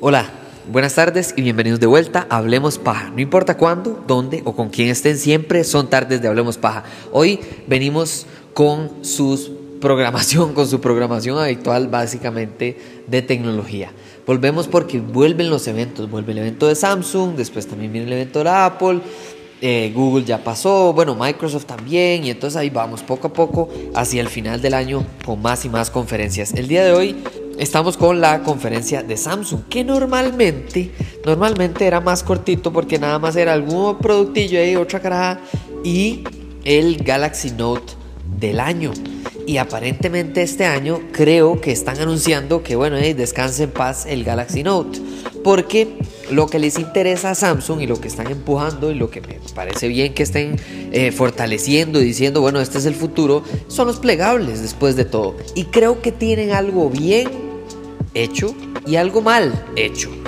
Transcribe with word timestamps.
Hola, 0.00 0.30
buenas 0.70 0.94
tardes 0.94 1.32
y 1.36 1.42
bienvenidos 1.42 1.80
de 1.80 1.86
vuelta 1.86 2.26
a 2.28 2.36
Hablemos 2.36 2.78
Paja. 2.78 3.10
No 3.10 3.20
importa 3.20 3.56
cuándo, 3.56 4.04
dónde 4.06 4.42
o 4.44 4.54
con 4.54 4.68
quién 4.68 4.88
estén, 4.88 5.16
siempre 5.16 5.64
son 5.64 5.88
tardes 5.88 6.20
de 6.20 6.28
Hablemos 6.28 6.58
Paja. 6.58 6.84
Hoy 7.12 7.40
venimos 7.66 8.26
con 8.52 9.04
sus 9.04 9.50
programación, 9.78 10.52
con 10.54 10.66
su 10.66 10.80
programación 10.80 11.38
habitual 11.38 11.88
básicamente 11.88 12.76
de 13.06 13.22
tecnología. 13.22 13.90
Volvemos 14.26 14.68
porque 14.68 15.00
vuelven 15.00 15.48
los 15.48 15.66
eventos, 15.68 16.10
vuelve 16.10 16.32
el 16.32 16.38
evento 16.38 16.66
de 16.66 16.74
Samsung, 16.74 17.34
después 17.34 17.66
también 17.66 17.92
viene 17.92 18.06
el 18.06 18.12
evento 18.12 18.44
de 18.44 18.50
Apple, 18.50 19.00
eh, 19.60 19.92
Google 19.94 20.24
ya 20.24 20.38
pasó, 20.44 20.92
bueno, 20.92 21.14
Microsoft 21.14 21.64
también, 21.66 22.24
y 22.24 22.30
entonces 22.30 22.56
ahí 22.56 22.70
vamos 22.70 23.02
poco 23.02 23.28
a 23.28 23.32
poco 23.32 23.68
hacia 23.94 24.20
el 24.20 24.28
final 24.28 24.60
del 24.62 24.74
año 24.74 25.04
con 25.24 25.42
más 25.42 25.64
y 25.64 25.68
más 25.68 25.90
conferencias. 25.90 26.52
El 26.54 26.68
día 26.68 26.84
de 26.84 26.92
hoy 26.92 27.16
estamos 27.58 27.96
con 27.96 28.20
la 28.20 28.42
conferencia 28.42 29.02
de 29.02 29.16
Samsung, 29.16 29.62
que 29.68 29.84
normalmente, 29.84 30.92
normalmente 31.24 31.86
era 31.86 32.00
más 32.00 32.22
cortito 32.22 32.72
porque 32.72 32.98
nada 32.98 33.18
más 33.18 33.36
era 33.36 33.52
algún 33.52 33.98
productillo 33.98 34.60
ahí, 34.60 34.76
otra 34.76 35.00
cara 35.00 35.40
y 35.84 36.22
el 36.64 36.98
Galaxy 36.98 37.50
Note 37.50 37.94
del 38.38 38.60
año. 38.60 38.92
Y 39.46 39.56
aparentemente 39.56 40.42
este 40.42 40.66
año 40.66 41.00
creo 41.10 41.58
que 41.60 41.72
están 41.72 41.98
anunciando 41.98 42.62
que, 42.62 42.76
bueno, 42.76 42.96
descanse 42.96 43.64
en 43.64 43.70
paz 43.70 44.04
el 44.04 44.22
Galaxy 44.22 44.62
Note. 44.62 45.00
Porque 45.42 45.96
lo 46.30 46.46
que 46.46 46.58
les 46.58 46.78
interesa 46.78 47.30
a 47.30 47.34
Samsung 47.34 47.80
y 47.80 47.86
lo 47.86 48.00
que 48.00 48.08
están 48.08 48.30
empujando 48.30 48.90
y 48.90 48.94
lo 48.94 49.10
que 49.10 49.20
me 49.20 49.38
parece 49.54 49.88
bien 49.88 50.14
que 50.14 50.22
estén 50.22 50.56
eh, 50.92 51.12
fortaleciendo 51.12 52.00
y 52.00 52.04
diciendo, 52.04 52.40
bueno, 52.40 52.60
este 52.60 52.78
es 52.78 52.86
el 52.86 52.94
futuro, 52.94 53.42
son 53.68 53.86
los 53.86 53.98
plegables 53.98 54.62
después 54.62 54.96
de 54.96 55.04
todo. 55.04 55.36
Y 55.54 55.64
creo 55.64 56.02
que 56.02 56.12
tienen 56.12 56.52
algo 56.52 56.90
bien 56.90 57.28
hecho 58.14 58.54
y 58.86 58.96
algo 58.96 59.20
mal 59.22 59.66
hecho. 59.76 60.10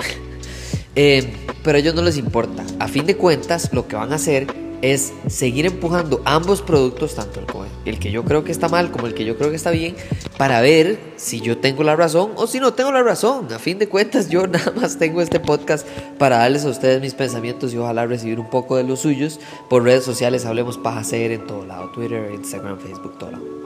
Eh, 0.93 1.25
pero 1.63 1.77
a 1.77 1.79
ellos 1.79 1.95
no 1.95 2.01
les 2.01 2.17
importa. 2.17 2.65
A 2.79 2.89
fin 2.89 3.05
de 3.05 3.15
cuentas, 3.15 3.69
lo 3.71 3.87
que 3.87 3.95
van 3.95 4.11
a 4.11 4.15
hacer 4.15 4.47
es 4.81 5.13
seguir 5.27 5.65
empujando 5.65 6.21
ambos 6.25 6.61
productos, 6.61 7.15
tanto 7.15 7.39
el, 7.39 7.45
el, 7.85 7.99
que 7.99 8.11
yo 8.11 8.23
creo 8.23 8.43
que 8.43 8.51
está 8.51 8.67
mal 8.67 8.91
como 8.91 9.07
el 9.07 9.13
que 9.13 9.25
yo 9.25 9.37
creo 9.37 9.49
que 9.49 9.55
está 9.55 9.71
bien, 9.71 9.95
para 10.37 10.61
ver 10.61 10.99
si 11.17 11.41
yo 11.41 11.57
tengo 11.57 11.83
la 11.83 11.95
razón 11.95 12.31
o 12.35 12.47
si 12.47 12.59
no 12.59 12.73
tengo 12.73 12.91
la 12.91 13.03
razón. 13.03 13.51
A 13.53 13.59
fin 13.59 13.77
de 13.79 13.87
cuentas, 13.87 14.29
yo 14.29 14.47
nada 14.47 14.71
más 14.71 14.97
tengo 14.97 15.21
este 15.21 15.39
podcast 15.39 15.87
para 16.17 16.37
darles 16.37 16.65
a 16.65 16.69
ustedes 16.69 17.01
mis 17.01 17.13
pensamientos 17.13 17.73
y 17.73 17.77
ojalá 17.77 18.05
recibir 18.05 18.39
un 18.39 18.49
poco 18.49 18.77
de 18.77 18.83
los 18.83 18.99
suyos 18.99 19.39
por 19.69 19.83
redes 19.83 20.03
sociales. 20.03 20.45
Hablemos 20.45 20.77
para 20.77 20.99
hacer 20.99 21.31
en 21.31 21.45
todo 21.47 21.65
lado: 21.65 21.89
Twitter, 21.91 22.31
Instagram, 22.33 22.79
Facebook, 22.79 23.17
todo 23.17 23.31
lado. 23.31 23.61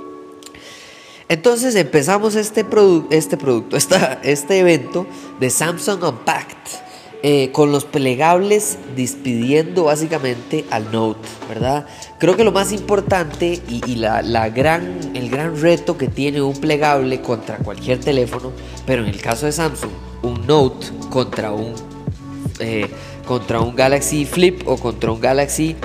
Entonces 1.27 1.75
empezamos 1.75 2.35
este, 2.35 2.65
este 3.09 3.37
producto, 3.37 3.77
esta, 3.77 4.19
este 4.23 4.59
evento 4.59 5.07
de 5.39 5.49
Samsung 5.49 6.03
Unpacked 6.03 6.84
eh, 7.23 7.51
con 7.51 7.71
los 7.71 7.85
plegables 7.85 8.77
despidiendo 8.95 9.85
básicamente 9.85 10.65
al 10.69 10.91
Note, 10.91 11.27
¿verdad? 11.49 11.85
Creo 12.19 12.35
que 12.35 12.43
lo 12.43 12.51
más 12.51 12.71
importante 12.71 13.61
y, 13.67 13.95
la, 13.95 14.49
gran, 14.49 14.99
el 15.13 15.29
gran 15.29 15.59
reto 15.59 15.97
que 15.97 16.07
tiene 16.07 16.41
un 16.41 16.55
plegable 16.55 17.21
contra 17.21 17.57
cualquier 17.57 17.99
teléfono, 17.99 18.51
pero 18.85 19.03
en 19.03 19.09
el 19.09 19.21
caso 19.21 19.45
de 19.45 19.51
Samsung, 19.51 19.91
un 20.23 20.45
Note 20.45 20.87
contra 21.09 21.51
un, 21.51 21.73
eh, 22.59 22.87
contra 23.27 23.59
un 23.59 23.75
Galaxy 23.75 24.25
Flip 24.25 24.67
o 24.67 24.77
contra 24.77 25.11
un 25.11 25.19
Galaxy 25.19 25.75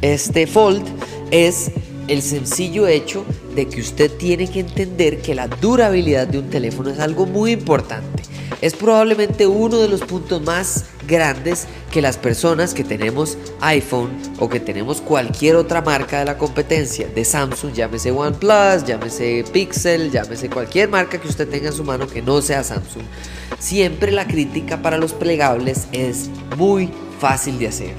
este, 0.00 0.46
Fold, 0.46 0.84
es 1.30 1.70
el 2.08 2.22
sencillo 2.22 2.86
hecho 2.86 3.24
de 3.54 3.66
que 3.68 3.80
usted 3.80 4.10
tiene 4.10 4.48
que 4.48 4.60
entender 4.60 5.22
que 5.22 5.34
la 5.34 5.48
durabilidad 5.48 6.26
de 6.26 6.38
un 6.38 6.50
teléfono 6.50 6.90
es 6.90 7.00
algo 7.00 7.26
muy 7.26 7.52
importante. 7.52 8.22
Es 8.60 8.74
probablemente 8.74 9.46
uno 9.46 9.78
de 9.78 9.88
los 9.88 10.00
puntos 10.00 10.42
más 10.42 10.84
grandes 11.06 11.66
que 11.90 12.02
las 12.02 12.16
personas 12.16 12.74
que 12.74 12.84
tenemos 12.84 13.36
iPhone 13.60 14.10
o 14.38 14.48
que 14.48 14.60
tenemos 14.60 15.00
cualquier 15.00 15.56
otra 15.56 15.80
marca 15.80 16.18
de 16.18 16.24
la 16.24 16.38
competencia 16.38 17.08
de 17.08 17.24
Samsung, 17.24 17.72
llámese 17.72 18.10
OnePlus, 18.10 18.84
llámese 18.86 19.44
Pixel, 19.52 20.10
llámese 20.10 20.48
cualquier 20.48 20.88
marca 20.88 21.20
que 21.20 21.28
usted 21.28 21.48
tenga 21.48 21.68
en 21.68 21.74
su 21.74 21.84
mano 21.84 22.06
que 22.06 22.22
no 22.22 22.40
sea 22.42 22.64
Samsung, 22.64 23.04
siempre 23.58 24.12
la 24.12 24.26
crítica 24.26 24.82
para 24.82 24.98
los 24.98 25.12
plegables 25.12 25.86
es 25.92 26.30
muy 26.56 26.90
fácil 27.20 27.58
de 27.58 27.68
hacer. 27.68 27.94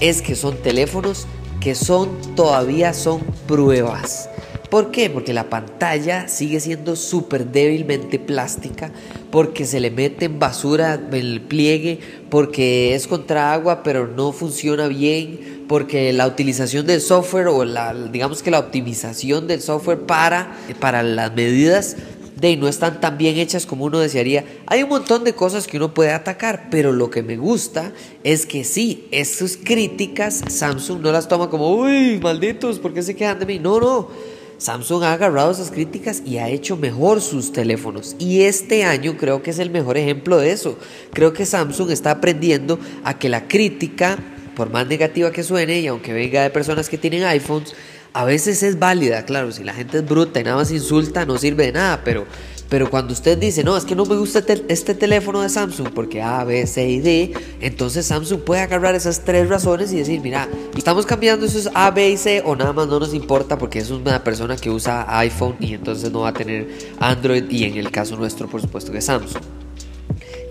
Es 0.00 0.22
que 0.22 0.34
son 0.34 0.56
teléfonos 0.58 1.26
que 1.60 1.74
son 1.74 2.10
todavía 2.34 2.92
son 2.94 3.20
pruebas. 3.46 4.28
¿Por 4.70 4.90
qué? 4.90 5.10
Porque 5.10 5.32
la 5.32 5.48
pantalla 5.48 6.28
sigue 6.28 6.58
siendo 6.60 6.96
súper 6.96 7.46
débilmente 7.46 8.18
plástica, 8.18 8.90
porque 9.30 9.64
se 9.64 9.80
le 9.80 9.90
mete 9.90 10.24
en 10.24 10.38
basura 10.38 10.94
en 10.94 11.14
el 11.14 11.40
pliegue, 11.40 12.00
porque 12.30 12.94
es 12.94 13.06
contra 13.06 13.52
agua 13.52 13.82
pero 13.82 14.08
no 14.08 14.32
funciona 14.32 14.88
bien, 14.88 15.64
porque 15.68 16.12
la 16.12 16.26
utilización 16.26 16.86
del 16.86 17.00
software 17.00 17.48
o 17.48 17.64
la, 17.64 17.94
digamos 17.94 18.42
que 18.42 18.50
la 18.50 18.58
optimización 18.58 19.46
del 19.46 19.60
software 19.60 20.00
para, 20.00 20.56
para 20.80 21.02
las 21.02 21.34
medidas 21.34 21.96
de 22.40 22.56
no 22.56 22.68
están 22.68 23.00
tan 23.00 23.16
bien 23.16 23.38
hechas 23.38 23.66
como 23.66 23.86
uno 23.86 23.98
desearía. 23.98 24.44
Hay 24.66 24.82
un 24.82 24.90
montón 24.90 25.24
de 25.24 25.32
cosas 25.32 25.66
que 25.66 25.78
uno 25.78 25.94
puede 25.94 26.12
atacar, 26.12 26.68
pero 26.70 26.92
lo 26.92 27.08
que 27.08 27.22
me 27.22 27.36
gusta 27.36 27.92
es 28.24 28.46
que 28.46 28.64
sí, 28.64 29.06
esas 29.10 29.56
críticas 29.56 30.42
Samsung 30.48 31.00
no 31.00 31.12
las 31.12 31.28
toma 31.28 31.48
como, 31.48 31.74
uy, 31.76 32.20
malditos, 32.22 32.78
¿por 32.78 32.92
qué 32.92 33.02
se 33.02 33.16
quedan 33.16 33.38
de 33.38 33.46
mí? 33.46 33.58
No, 33.58 33.80
no. 33.80 34.35
Samsung 34.58 35.02
ha 35.04 35.12
agarrado 35.12 35.50
esas 35.50 35.70
críticas 35.70 36.22
y 36.24 36.38
ha 36.38 36.48
hecho 36.48 36.76
mejor 36.76 37.20
sus 37.20 37.52
teléfonos. 37.52 38.16
Y 38.18 38.42
este 38.42 38.84
año 38.84 39.16
creo 39.16 39.42
que 39.42 39.50
es 39.50 39.58
el 39.58 39.70
mejor 39.70 39.98
ejemplo 39.98 40.38
de 40.38 40.52
eso. 40.52 40.78
Creo 41.12 41.32
que 41.32 41.44
Samsung 41.44 41.90
está 41.90 42.12
aprendiendo 42.12 42.78
a 43.04 43.18
que 43.18 43.28
la 43.28 43.48
crítica, 43.48 44.18
por 44.54 44.70
más 44.70 44.86
negativa 44.86 45.30
que 45.30 45.42
suene, 45.42 45.80
y 45.80 45.86
aunque 45.86 46.12
venga 46.12 46.42
de 46.42 46.50
personas 46.50 46.88
que 46.88 46.96
tienen 46.98 47.24
iPhones, 47.24 47.74
a 48.14 48.24
veces 48.24 48.62
es 48.62 48.78
válida, 48.78 49.26
claro, 49.26 49.52
si 49.52 49.62
la 49.62 49.74
gente 49.74 49.98
es 49.98 50.06
bruta 50.06 50.40
y 50.40 50.44
nada 50.44 50.56
más 50.56 50.70
insulta, 50.70 51.26
no 51.26 51.36
sirve 51.36 51.66
de 51.66 51.72
nada, 51.72 52.00
pero, 52.02 52.24
pero 52.68 52.90
cuando 52.90 53.12
usted 53.12 53.38
dice, 53.38 53.64
no, 53.64 53.76
es 53.76 53.84
que 53.84 53.94
no 53.94 54.04
me 54.04 54.16
gusta 54.16 54.44
este 54.68 54.94
teléfono 54.94 55.40
de 55.40 55.48
Samsung 55.48 55.88
porque 55.94 56.22
A, 56.22 56.44
B, 56.44 56.66
C 56.66 56.88
y 56.88 57.00
D, 57.00 57.34
entonces 57.60 58.06
Samsung 58.06 58.40
puede 58.40 58.62
agarrar 58.62 58.94
esas 58.94 59.24
tres 59.24 59.48
razones 59.48 59.92
y 59.92 59.96
decir, 59.96 60.20
mira, 60.20 60.48
estamos 60.76 61.06
cambiando 61.06 61.46
esos 61.46 61.70
A, 61.74 61.90
B 61.90 62.10
y 62.10 62.16
C 62.16 62.42
o 62.44 62.56
nada 62.56 62.72
más 62.72 62.88
no 62.88 62.98
nos 62.98 63.14
importa 63.14 63.58
porque 63.58 63.78
es 63.78 63.90
una 63.90 64.22
persona 64.22 64.56
que 64.56 64.70
usa 64.70 65.06
iPhone 65.18 65.56
y 65.60 65.74
entonces 65.74 66.10
no 66.10 66.20
va 66.20 66.28
a 66.28 66.34
tener 66.34 66.68
Android 66.98 67.50
y 67.50 67.64
en 67.64 67.76
el 67.76 67.90
caso 67.90 68.16
nuestro, 68.16 68.48
por 68.48 68.60
supuesto 68.60 68.92
que 68.92 69.00
Samsung. 69.00 69.55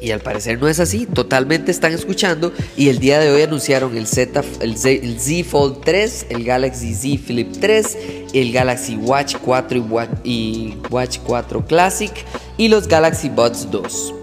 Y 0.05 0.11
al 0.11 0.19
parecer 0.19 0.61
no 0.61 0.67
es 0.67 0.79
así, 0.79 1.07
totalmente 1.07 1.71
están 1.71 1.91
escuchando 1.91 2.53
y 2.77 2.89
el 2.89 2.99
día 2.99 3.17
de 3.17 3.31
hoy 3.31 3.41
anunciaron 3.41 3.97
el 3.97 4.05
Z, 4.05 4.43
el 4.59 4.77
Z, 4.77 5.49
Fold 5.49 5.81
3, 5.83 6.27
el 6.29 6.43
Galaxy 6.43 6.93
Z 6.93 7.23
Flip 7.25 7.51
3, 7.59 7.97
el 8.31 8.51
Galaxy 8.51 8.97
Watch 8.97 9.37
4 9.43 9.83
y 10.23 10.77
Watch, 10.91 11.17
4 11.25 11.65
Classic 11.65 12.11
y 12.55 12.67
los 12.67 12.87
Galaxy 12.87 13.29
Buds 13.29 13.71
2. 13.71 14.13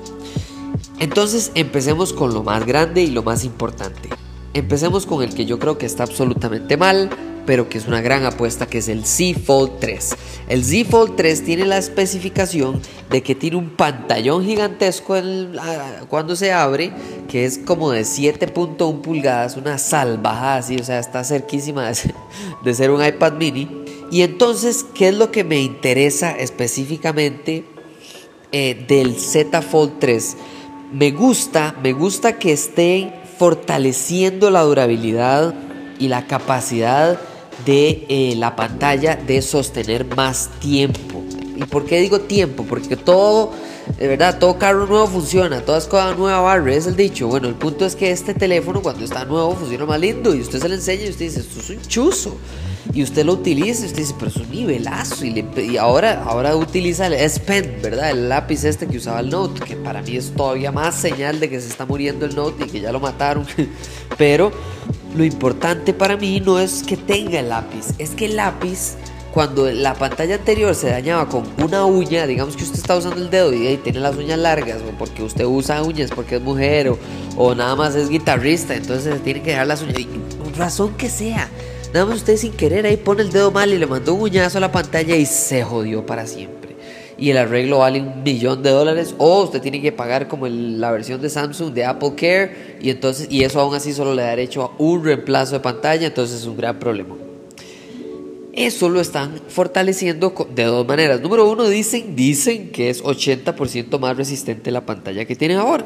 Entonces 1.00 1.50
empecemos 1.56 2.12
con 2.12 2.32
lo 2.32 2.44
más 2.44 2.64
grande 2.64 3.02
y 3.02 3.08
lo 3.08 3.24
más 3.24 3.42
importante. 3.44 4.08
Empecemos 4.54 5.04
con 5.04 5.24
el 5.24 5.34
que 5.34 5.46
yo 5.46 5.58
creo 5.58 5.78
que 5.78 5.86
está 5.86 6.04
absolutamente 6.04 6.76
mal, 6.76 7.10
pero 7.46 7.68
que 7.68 7.78
es 7.78 7.86
una 7.86 8.00
gran 8.00 8.24
apuesta, 8.24 8.66
que 8.66 8.78
es 8.78 8.88
el 8.88 9.04
Z 9.04 9.40
Fold 9.44 9.78
3. 9.80 10.16
El 10.48 10.64
Z 10.64 10.90
Fold 10.90 11.16
3 11.16 11.44
tiene 11.44 11.64
la 11.64 11.78
especificación 11.78 12.80
de 13.10 13.22
que 13.22 13.34
tiene 13.34 13.56
un 13.56 13.70
pantallón 13.70 14.44
gigantesco 14.44 15.16
cuando 16.08 16.36
se 16.36 16.52
abre, 16.52 16.92
que 17.28 17.44
es 17.44 17.58
como 17.58 17.90
de 17.90 18.02
7.1 18.02 19.00
pulgadas, 19.00 19.56
una 19.56 19.78
salvajada 19.78 20.56
así, 20.56 20.76
o 20.76 20.84
sea, 20.84 20.98
está 20.98 21.24
cerquísima 21.24 21.90
de 22.64 22.74
ser, 22.74 22.90
un 22.90 23.04
iPad 23.04 23.34
mini. 23.34 23.68
Y 24.10 24.22
entonces, 24.22 24.84
¿qué 24.94 25.08
es 25.08 25.14
lo 25.14 25.30
que 25.30 25.42
me 25.42 25.60
interesa 25.60 26.32
específicamente 26.32 27.64
eh, 28.52 28.84
del 28.86 29.18
Z 29.18 29.62
Fold 29.62 29.98
3? 29.98 30.36
Me 30.92 31.10
gusta, 31.10 31.74
me 31.82 31.92
gusta 31.92 32.38
que 32.38 32.52
esté 32.52 33.12
fortaleciendo 33.38 34.50
la 34.50 34.60
durabilidad 34.60 35.54
y 35.98 36.08
la 36.08 36.26
capacidad 36.26 37.18
de 37.64 38.06
eh, 38.08 38.34
la 38.36 38.56
pantalla 38.56 39.16
de 39.16 39.42
sostener 39.42 40.04
más 40.16 40.50
tiempo. 40.60 41.22
¿Y 41.56 41.64
por 41.64 41.84
qué 41.84 42.00
digo 42.00 42.20
tiempo? 42.20 42.64
Porque 42.64 42.96
todo, 42.96 43.52
de 43.98 44.08
verdad, 44.08 44.38
todo 44.38 44.58
carro 44.58 44.86
nuevo 44.86 45.06
funciona, 45.06 45.60
toda 45.60 45.78
escoba 45.78 46.14
nueva 46.14 46.40
barre, 46.40 46.76
es 46.76 46.86
el 46.86 46.96
dicho. 46.96 47.28
Bueno, 47.28 47.48
el 47.48 47.54
punto 47.54 47.84
es 47.84 47.94
que 47.94 48.10
este 48.10 48.34
teléfono 48.34 48.82
cuando 48.82 49.04
está 49.04 49.24
nuevo 49.24 49.54
funciona 49.54 49.86
más 49.86 50.00
lindo 50.00 50.34
y 50.34 50.40
usted 50.40 50.60
se 50.60 50.68
le 50.68 50.76
enseña 50.76 51.04
y 51.04 51.10
usted 51.10 51.26
dice, 51.26 51.40
esto 51.40 51.60
es 51.60 51.70
un 51.70 51.82
chuzo. 51.82 52.36
Y 52.94 53.02
usted 53.02 53.24
lo 53.24 53.34
utiliza 53.34 53.84
y 53.84 53.86
usted 53.86 54.00
dice, 54.00 54.14
pero 54.18 54.30
es 54.30 54.36
un 54.36 54.50
nivelazo. 54.50 55.24
Y, 55.24 55.46
y 55.56 55.76
ahora, 55.76 56.24
ahora 56.24 56.56
utiliza 56.56 57.06
el 57.06 57.14
S 57.14 57.40
Pen, 57.40 57.78
¿verdad? 57.82 58.10
El 58.10 58.28
lápiz 58.28 58.64
este 58.64 58.86
que 58.86 58.96
usaba 58.96 59.20
el 59.20 59.30
Note, 59.30 59.60
que 59.60 59.76
para 59.76 60.02
mí 60.02 60.16
es 60.16 60.32
todavía 60.32 60.72
más 60.72 60.96
señal 60.96 61.38
de 61.38 61.48
que 61.48 61.60
se 61.60 61.68
está 61.68 61.86
muriendo 61.86 62.26
el 62.26 62.34
Note 62.34 62.64
y 62.64 62.68
que 62.68 62.80
ya 62.80 62.92
lo 62.92 63.00
mataron. 63.00 63.46
pero 64.18 64.52
lo 65.14 65.24
importante 65.24 65.92
para 65.92 66.16
mí 66.16 66.40
no 66.40 66.58
es 66.58 66.82
que 66.82 66.96
tenga 66.96 67.40
el 67.40 67.48
lápiz, 67.48 67.88
es 67.98 68.10
que 68.10 68.26
el 68.26 68.36
lápiz 68.36 68.96
cuando 69.32 69.70
la 69.70 69.94
pantalla 69.94 70.34
anterior 70.34 70.74
se 70.74 70.90
dañaba 70.90 71.28
con 71.28 71.44
una 71.62 71.86
uña, 71.86 72.26
digamos 72.26 72.54
que 72.54 72.64
usted 72.64 72.78
está 72.78 72.96
usando 72.96 73.16
el 73.16 73.30
dedo 73.30 73.52
y, 73.52 73.76
tiene 73.78 74.00
las 74.00 74.16
uñas 74.16 74.38
largas, 74.38 74.78
o 74.82 74.96
porque 74.98 75.22
usted 75.22 75.44
usa 75.46 75.82
uñas 75.82 76.10
porque 76.14 76.36
es 76.36 76.42
mujer, 76.42 76.88
o, 76.88 76.98
o 77.36 77.54
nada 77.54 77.74
más 77.74 77.94
es 77.94 78.10
guitarrista, 78.10 78.74
entonces 78.74 79.14
se 79.14 79.20
tiene 79.20 79.42
que 79.42 79.50
dejar 79.50 79.66
las 79.66 79.82
uñas, 79.82 80.06
razón 80.56 80.94
que 80.94 81.08
sea. 81.08 81.48
Nada 81.94 82.06
más 82.06 82.16
usted 82.16 82.36
sin 82.36 82.52
querer 82.52 82.86
ahí 82.86 82.96
pone 82.96 83.22
el 83.22 83.30
dedo 83.30 83.50
mal 83.50 83.72
y 83.72 83.78
le 83.78 83.86
mandó 83.86 84.14
un 84.14 84.22
uñazo 84.22 84.58
a 84.58 84.60
la 84.60 84.72
pantalla 84.72 85.16
y 85.16 85.26
se 85.26 85.62
jodió 85.62 86.04
para 86.04 86.26
siempre. 86.26 86.61
Y 87.22 87.30
el 87.30 87.38
arreglo 87.38 87.78
vale 87.78 88.00
un 88.00 88.24
millón 88.24 88.64
de 88.64 88.70
dólares 88.70 89.14
o 89.16 89.44
usted 89.44 89.62
tiene 89.62 89.80
que 89.80 89.92
pagar 89.92 90.26
como 90.26 90.48
la 90.48 90.90
versión 90.90 91.22
de 91.22 91.30
Samsung 91.30 91.72
de 91.72 91.84
Apple 91.84 92.14
Care 92.16 92.78
y 92.82 92.90
entonces 92.90 93.28
y 93.30 93.44
eso 93.44 93.60
aún 93.60 93.76
así 93.76 93.92
solo 93.92 94.12
le 94.12 94.22
da 94.22 94.30
derecho 94.30 94.64
a 94.64 94.72
un 94.82 95.04
reemplazo 95.04 95.54
de 95.54 95.60
pantalla, 95.60 96.08
entonces 96.08 96.40
es 96.40 96.46
un 96.46 96.56
gran 96.56 96.80
problema. 96.80 97.14
Eso 98.52 98.88
lo 98.88 99.00
están 99.00 99.40
fortaleciendo 99.46 100.34
de 100.52 100.64
dos 100.64 100.84
maneras. 100.84 101.20
Número 101.20 101.48
uno, 101.48 101.68
dicen, 101.68 102.16
dicen 102.16 102.72
que 102.72 102.90
es 102.90 103.04
80% 103.04 104.00
más 104.00 104.16
resistente 104.16 104.72
la 104.72 104.84
pantalla 104.84 105.24
que 105.24 105.36
tienen 105.36 105.58
ahora. 105.58 105.84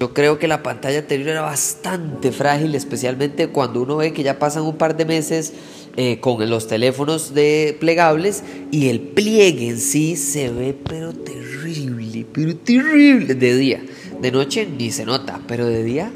Yo 0.00 0.12
creo 0.12 0.40
que 0.40 0.48
la 0.48 0.64
pantalla 0.64 0.98
anterior 0.98 1.28
era 1.28 1.42
bastante 1.42 2.32
frágil, 2.32 2.74
especialmente 2.74 3.46
cuando 3.46 3.80
uno 3.80 3.98
ve 3.98 4.12
que 4.12 4.24
ya 4.24 4.40
pasan 4.40 4.64
un 4.64 4.76
par 4.76 4.96
de 4.96 5.04
meses 5.04 5.52
eh, 5.96 6.20
con 6.20 6.48
los 6.48 6.66
teléfonos 6.66 7.34
de 7.34 7.76
plegables 7.78 8.42
y 8.70 8.88
el 8.88 9.00
pliegue 9.00 9.68
en 9.68 9.78
sí 9.78 10.16
se 10.16 10.50
ve 10.50 10.76
pero 10.88 11.12
terrible, 11.12 12.26
pero 12.32 12.56
terrible 12.56 13.34
de 13.34 13.56
día. 13.56 13.84
De 14.20 14.30
noche 14.30 14.66
ni 14.66 14.90
se 14.90 15.04
nota, 15.04 15.40
pero 15.46 15.66
de 15.66 15.82
día 15.82 16.12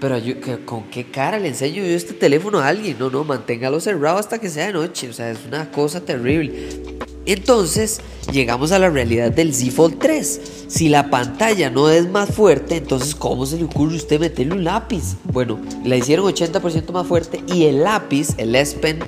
pero 0.00 0.16
yo, 0.18 0.34
¿con 0.64 0.84
qué 0.84 1.04
cara 1.04 1.38
le 1.38 1.48
enseño 1.48 1.82
yo 1.82 1.94
este 1.94 2.14
teléfono 2.14 2.60
a 2.60 2.68
alguien? 2.68 2.96
No, 2.98 3.10
no, 3.10 3.24
manténgalo 3.24 3.80
cerrado 3.80 4.18
hasta 4.18 4.38
que 4.38 4.48
sea 4.48 4.66
de 4.66 4.72
noche. 4.72 5.08
O 5.08 5.12
sea, 5.12 5.30
es 5.30 5.44
una 5.46 5.70
cosa 5.72 6.00
terrible. 6.00 6.52
Entonces, 7.26 8.00
llegamos 8.32 8.72
a 8.72 8.78
la 8.78 8.90
realidad 8.90 9.32
del 9.32 9.54
Z 9.54 9.72
Fold 9.72 9.98
3. 9.98 10.40
Si 10.68 10.88
la 10.88 11.10
pantalla 11.10 11.70
no 11.70 11.88
es 11.90 12.08
más 12.08 12.30
fuerte, 12.30 12.76
entonces, 12.76 13.14
¿cómo 13.14 13.46
se 13.46 13.56
le 13.56 13.64
ocurre 13.64 13.94
a 13.94 13.96
usted 13.96 14.20
meterle 14.20 14.54
un 14.54 14.64
lápiz? 14.64 15.16
Bueno, 15.32 15.58
la 15.84 15.96
hicieron 15.96 16.26
80% 16.26 16.92
más 16.92 17.06
fuerte 17.06 17.42
y 17.52 17.64
el 17.64 17.82
lápiz, 17.82 18.28
el 18.36 18.54
S 18.54 18.76
Pen, 18.76 18.98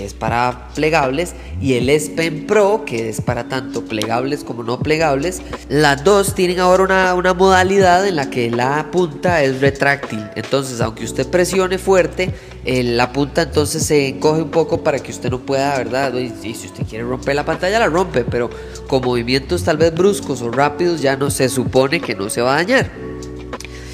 que 0.00 0.06
es 0.06 0.14
para 0.14 0.68
plegables, 0.74 1.34
y 1.60 1.74
el 1.74 1.90
S 1.90 2.12
Pen 2.16 2.46
Pro, 2.46 2.84
que 2.86 3.10
es 3.10 3.20
para 3.20 3.50
tanto 3.50 3.84
plegables 3.84 4.44
como 4.44 4.62
no 4.62 4.78
plegables. 4.78 5.42
Las 5.68 6.02
dos 6.04 6.34
tienen 6.34 6.58
ahora 6.58 7.14
una, 7.14 7.34
modalidad 7.34 8.06
en 8.08 8.16
la 8.16 8.30
que 8.30 8.50
la 8.50 8.90
punta 8.90 9.42
es 9.42 9.60
retráctil. 9.60 10.26
Entonces, 10.36 10.80
aunque 10.80 11.04
usted 11.04 11.26
presione 11.26 11.76
fuerte, 11.76 12.32
eh, 12.64 12.82
la 12.82 13.12
punta 13.12 13.42
entonces 13.42 13.84
se 13.84 14.08
encoge 14.08 14.40
un 14.40 14.50
poco 14.50 14.82
para 14.82 15.00
que 15.00 15.10
usted 15.10 15.30
no 15.30 15.40
pueda, 15.40 15.76
¿verdad? 15.76 16.14
Y, 16.14 16.32
y, 16.48 16.54
si 16.54 16.68
usted 16.68 16.86
quiere 16.88 17.04
romper 17.04 17.34
la 17.34 17.44
pantalla, 17.44 17.78
la 17.78 17.88
rompe, 17.88 18.24
pero 18.24 18.48
con 18.88 19.04
movimientos 19.04 19.64
tal 19.64 19.76
vez 19.76 19.94
bruscos 19.94 20.40
o 20.40 20.50
rápidos 20.50 21.02
ya 21.02 21.14
no 21.16 21.30
se 21.30 21.50
supone 21.50 22.00
que 22.00 22.14
no 22.14 22.30
se 22.30 22.40
va 22.40 22.54
a 22.54 22.56
dañar. 22.56 22.90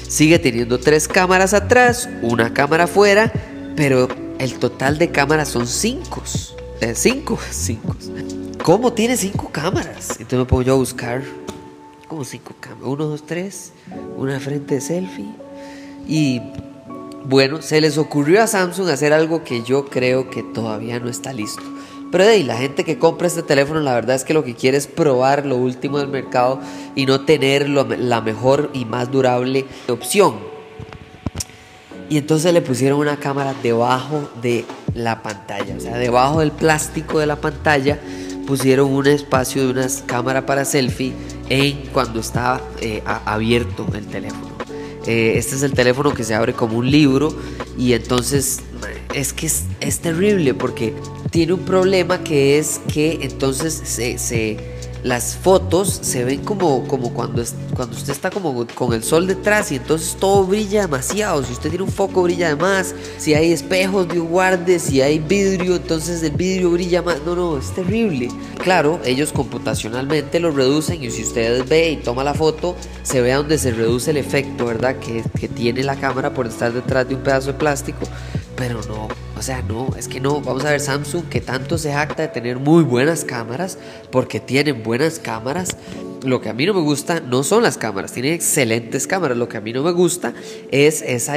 Sigue 0.07 0.39
teniendo 0.39 0.77
tres 0.77 1.05
cámaras 1.09 1.53
atrás, 1.53 2.07
una 2.21 2.53
cámara 2.53 2.85
afuera, 2.85 3.29
pero 3.75 4.07
el 4.39 4.59
total 4.59 4.97
de 4.97 5.11
cámaras 5.11 5.49
son 5.49 5.67
5. 5.67 6.21
5. 6.93 7.39
5. 7.49 7.95
¿Cómo 8.63 8.93
tiene 8.93 9.17
5 9.17 9.49
cámaras? 9.51 10.11
Entonces 10.11 10.39
me 10.39 10.45
pongo 10.45 10.63
yo 10.63 10.73
a 10.73 10.77
buscar. 10.77 11.23
Como 12.07 12.23
5 12.23 12.55
cámaras. 12.59 12.87
1, 12.87 13.05
2, 13.05 13.25
3. 13.25 13.73
Una 14.17 14.39
frente 14.39 14.75
de 14.75 14.81
selfie. 14.81 15.27
Y 16.07 16.41
bueno, 17.25 17.61
se 17.61 17.81
les 17.81 17.97
ocurrió 17.97 18.41
a 18.41 18.47
Samsung 18.47 18.89
hacer 18.89 19.11
algo 19.13 19.43
que 19.43 19.63
yo 19.63 19.85
creo 19.85 20.29
que 20.29 20.43
todavía 20.43 20.99
no 20.99 21.09
está 21.09 21.33
listo. 21.33 21.63
Pero 22.11 22.23
ahí, 22.23 22.43
la 22.43 22.57
gente 22.57 22.85
que 22.85 22.97
compra 22.97 23.27
este 23.27 23.43
teléfono, 23.43 23.81
la 23.81 23.93
verdad 23.93 24.15
es 24.15 24.23
que 24.23 24.33
lo 24.33 24.45
que 24.45 24.55
quiere 24.55 24.77
es 24.77 24.87
probar 24.87 25.45
lo 25.45 25.57
último 25.57 25.97
del 25.97 26.07
mercado 26.07 26.61
y 26.95 27.05
no 27.05 27.25
tener 27.25 27.67
la 27.67 28.21
mejor 28.21 28.69
y 28.73 28.85
más 28.85 29.11
durable 29.11 29.65
opción. 29.89 30.56
Y 32.09 32.17
entonces 32.17 32.53
le 32.53 32.61
pusieron 32.61 32.99
una 32.99 33.17
cámara 33.17 33.53
debajo 33.61 34.29
de 34.41 34.65
la 34.93 35.21
pantalla, 35.21 35.75
o 35.75 35.79
sea, 35.79 35.97
debajo 35.97 36.39
del 36.39 36.51
plástico 36.51 37.19
de 37.19 37.25
la 37.25 37.35
pantalla 37.35 37.99
pusieron 38.47 38.91
un 38.91 39.05
espacio 39.07 39.63
de 39.63 39.71
una 39.71 39.87
cámara 40.05 40.45
para 40.45 40.63
selfie 40.63 41.13
en 41.49 41.83
cuando 41.93 42.21
estaba 42.21 42.61
eh, 42.81 43.03
abierto 43.05 43.85
el 43.93 44.07
teléfono. 44.07 44.47
Eh, 45.05 45.33
este 45.37 45.55
es 45.55 45.63
el 45.63 45.73
teléfono 45.73 46.13
que 46.13 46.23
se 46.23 46.33
abre 46.33 46.53
como 46.53 46.77
un 46.77 46.89
libro 46.89 47.37
y 47.77 47.93
entonces 47.93 48.61
es 49.13 49.33
que 49.33 49.45
es, 49.45 49.99
terrible 49.99 50.53
porque 50.53 50.93
tiene 51.29 51.53
un 51.53 51.61
problema 51.61 52.23
que 52.23 52.57
es 52.57 52.81
que 52.91 53.19
entonces 53.21 53.73
se 53.73 54.76
las 55.07 55.37
fotos 55.37 55.99
se 56.01 56.25
ven 56.25 56.43
como, 56.43 56.85
como 56.87 57.13
cuando, 57.13 57.41
cuando 57.75 57.95
usted 57.95 58.11
está 58.11 58.29
como 58.29 58.67
con 58.67 58.93
el 58.93 59.03
sol 59.03 59.25
detrás 59.25 59.71
y 59.71 59.77
entonces 59.77 60.17
todo 60.19 60.43
brilla 60.43 60.81
demasiado. 60.81 61.43
Si 61.43 61.53
usted 61.53 61.69
tiene 61.69 61.85
un 61.85 61.91
foco 61.91 62.23
brilla 62.23 62.49
de 62.49 62.55
más, 62.57 62.93
si 63.17 63.33
hay 63.33 63.53
espejos 63.53 64.07
de 64.09 64.19
un 64.19 64.27
guarde, 64.27 64.79
si 64.79 65.01
hay 65.01 65.19
vidrio, 65.19 65.77
entonces 65.77 66.21
el 66.23 66.31
vidrio 66.31 66.71
brilla 66.71 67.01
más. 67.01 67.21
No, 67.25 67.35
no, 67.35 67.57
es 67.57 67.73
terrible. 67.73 68.29
Claro, 68.59 68.99
ellos 69.05 69.31
computacionalmente 69.31 70.39
lo 70.39 70.51
reducen 70.51 71.01
y 71.03 71.09
si 71.09 71.23
usted 71.23 71.65
ve 71.67 71.91
y 71.91 71.97
toma 71.97 72.23
la 72.23 72.33
foto, 72.33 72.75
se 73.03 73.21
ve 73.21 73.31
donde 73.31 73.57
se 73.57 73.71
reduce 73.71 74.11
el 74.11 74.17
efecto, 74.17 74.65
¿verdad? 74.65 74.97
Que, 74.97 75.23
que 75.39 75.47
tiene 75.47 75.83
la 75.83 75.95
cámara 75.95 76.33
por 76.33 76.47
estar 76.47 76.73
detrás 76.73 77.07
de 77.07 77.15
un 77.15 77.21
pedazo 77.21 77.53
de 77.53 77.53
plástico. 77.53 78.05
Pero 78.55 78.81
no, 78.87 79.07
o 79.37 79.41
sea, 79.41 79.61
no, 79.61 79.89
es 79.97 80.07
que 80.07 80.19
no. 80.19 80.41
Vamos 80.41 80.65
a 80.65 80.71
ver 80.71 80.79
Samsung 80.79 81.25
que 81.29 81.41
tanto 81.41 81.77
se 81.77 81.93
jacta 81.93 82.23
de 82.23 82.27
tener 82.29 82.57
muy 82.57 82.83
buenas 82.83 83.23
cámaras, 83.23 83.77
porque 84.11 84.39
tienen 84.39 84.83
buenas 84.83 85.19
cámaras. 85.19 85.77
Lo 86.23 86.41
que 86.41 86.49
a 86.49 86.53
mí 86.53 86.65
no 86.65 86.73
me 86.73 86.81
gusta 86.81 87.19
no 87.19 87.43
son 87.43 87.61
las 87.61 87.77
cámaras, 87.77 88.11
tienen 88.11 88.33
excelentes 88.33 89.05
cámaras. 89.05 89.37
Lo 89.37 89.47
que 89.47 89.57
a 89.57 89.61
mí 89.61 89.73
no 89.73 89.83
me 89.83 89.91
gusta 89.91 90.33
es 90.71 91.01
esa 91.01 91.35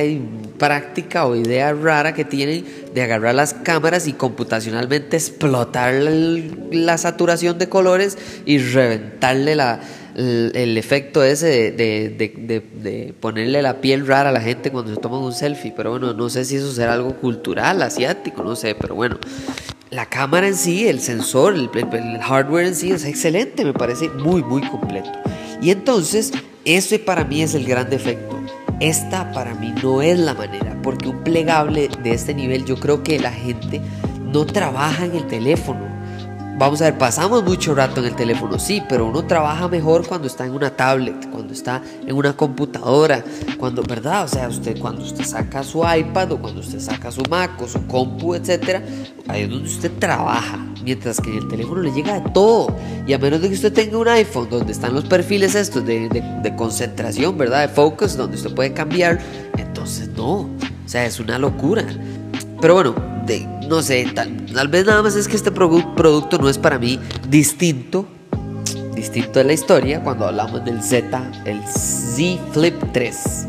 práctica 0.58 1.26
o 1.26 1.37
idea 1.37 1.73
rara 1.73 2.14
que 2.14 2.25
tienen 2.25 2.64
de 2.94 3.02
agarrar 3.02 3.35
las 3.35 3.52
cámaras 3.55 4.08
y 4.08 4.14
computacionalmente 4.14 5.17
explotar 5.17 5.93
la 5.93 6.99
saturación 6.99 7.58
de 7.58 7.69
colores 7.69 8.17
y 8.47 8.58
reventarle 8.58 9.55
la, 9.55 9.81
el, 10.21 10.77
efecto 10.77 11.23
ese 11.23 11.73
de, 11.73 13.15
ponerle 13.21 13.63
la 13.63 13.81
piel 13.81 14.07
rara 14.07 14.31
a 14.31 14.33
la 14.33 14.41
gente 14.41 14.71
cuando 14.71 14.95
se 14.95 15.01
toman 15.01 15.21
un 15.21 15.33
selfie. 15.33 15.73
Pero 15.77 15.91
bueno, 15.91 16.13
no 16.13 16.29
sé 16.29 16.45
si 16.45 16.57
eso 16.57 16.71
será 16.73 16.95
algo 16.95 17.17
cultural, 17.17 17.83
asiático, 17.83 18.43
no 18.43 18.57
sé, 18.57 18.75
pero 18.75 18.95
bueno. 18.95 19.19
La 19.91 20.07
cámara 20.07 20.47
en 20.47 20.55
sí, 20.55 20.87
el 20.87 21.01
sensor, 21.01 21.55
el, 21.55 21.69
hardware 22.21 22.67
en 22.67 22.75
sí 22.77 22.93
es 22.93 23.05
excelente, 23.05 23.65
me 23.65 23.73
parece 23.73 24.09
muy, 24.09 24.43
muy 24.43 24.62
completo. 24.62 25.11
Y 25.61 25.71
entonces, 25.71 26.33
ese 26.65 27.00
para 27.00 27.25
mí 27.25 27.43
es 27.43 27.55
el 27.55 27.65
gran 27.67 27.91
defecto. 27.91 28.39
Esta 28.79 29.33
para 29.33 29.55
mí 29.55 29.75
no 29.83 30.00
es 30.00 30.19
la 30.19 30.35
manera, 30.35 30.79
porque 30.83 31.09
un 31.09 31.25
plegable 31.25 31.91
de 32.03 32.12
este 32.12 32.35
nivel 32.35 32.65
yo 32.65 32.77
creo 32.77 33.03
que 33.03 33.19
la 33.19 33.33
gente 33.33 33.81
no 34.33 34.47
trabaja 34.47 35.07
en 35.07 35.17
el 35.17 35.27
teléfono 35.27 35.89
Vamos 36.61 36.83
a 36.83 36.85
ver, 36.85 36.99
pasamos 36.99 37.43
mucho 37.43 37.75
rato 37.75 38.00
en 38.00 38.09
el 38.09 38.14
teléfono, 38.14 38.59
sí, 38.59 38.83
pero 38.87 39.07
uno 39.07 39.25
trabaja 39.25 39.67
mejor 39.67 40.07
cuando 40.07 40.26
está 40.26 40.45
en 40.45 40.52
una 40.52 40.69
tablet, 40.69 41.31
cuando 41.31 41.55
está 41.55 41.81
en 42.07 42.14
una 42.14 42.37
computadora, 42.37 43.25
cuando, 43.57 43.83
¿verdad? 43.83 44.25
O 44.25 44.29
sea, 44.29 44.47
usted 44.47 44.79
cuando 44.79 45.02
usted 45.02 45.25
saca 45.25 45.62
su 45.62 45.83
iPad 45.83 46.33
o 46.33 46.38
cuando 46.38 46.61
usted 46.61 46.79
saca 46.79 47.11
su 47.11 47.23
Mac 47.31 47.52
o 47.62 47.67
su 47.67 47.87
compu, 47.87 48.35
etcétera, 48.35 48.83
ahí 49.29 49.45
es 49.45 49.49
donde 49.49 49.71
usted 49.71 49.90
trabaja, 49.99 50.59
mientras 50.85 51.19
que 51.19 51.31
en 51.31 51.38
el 51.38 51.49
teléfono 51.49 51.81
le 51.81 51.93
llega 51.93 52.21
de 52.21 52.29
todo. 52.29 52.76
Y 53.07 53.14
a 53.14 53.19
menos 53.19 53.40
de 53.40 53.49
que 53.49 53.55
usted 53.55 53.73
tenga 53.73 53.97
un 53.97 54.09
iPhone 54.09 54.50
donde 54.50 54.73
están 54.73 54.93
los 54.93 55.07
perfiles 55.07 55.55
estos 55.55 55.87
de, 55.87 56.11
de 56.11 56.57
concentración, 56.57 57.38
¿verdad? 57.38 57.62
De 57.62 57.69
focus, 57.69 58.19
donde 58.19 58.37
usted 58.37 58.55
puede 58.55 58.75
cambiar, 58.75 59.19
entonces 59.57 60.11
no, 60.11 60.40
o 60.40 60.49
sea, 60.85 61.07
es 61.07 61.21
una 61.21 61.38
locura. 61.38 61.87
Pero 62.61 62.75
bueno, 62.75 62.95
no 63.69 63.83
sé, 63.83 64.07
tal, 64.14 64.69
vez 64.69 64.85
nada 64.85 65.02
más 65.02 65.14
es 65.17 65.29
que 65.29 65.37
este 65.37 65.50
producto 65.50 66.38
no 66.38 66.49
es 66.49 66.59
para 66.59 66.79
mí 66.79 66.99
distinto, 67.29 68.07
distinto 68.95 69.38
de 69.38 69.45
la 69.45 69.52
historia 69.52 70.02
cuando 70.02 70.26
hablamos 70.26 70.64
del 70.64 70.83
Z, 70.83 71.23
el 71.47 71.62
Z 71.67 72.43
Flip 72.52 72.75
3. 72.93 73.47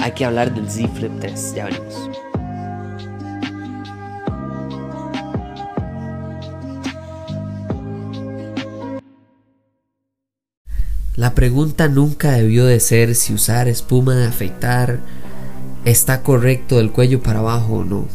Hay 0.00 0.12
que 0.12 0.24
hablar 0.24 0.54
del 0.54 0.68
Z 0.68 0.88
Flip 0.94 1.12
3, 1.20 1.54
ya 1.54 1.64
veremos. 1.66 2.10
La 11.16 11.34
pregunta 11.34 11.88
nunca 11.88 12.32
debió 12.32 12.66
de 12.66 12.80
ser 12.80 13.14
si 13.14 13.32
usar 13.32 13.68
espuma 13.68 14.14
de 14.14 14.26
afeitar 14.26 15.00
está 15.86 16.22
correcto 16.22 16.78
del 16.78 16.90
cuello 16.90 17.22
para 17.22 17.38
abajo 17.38 17.74
o 17.74 17.84
no. 17.84 18.06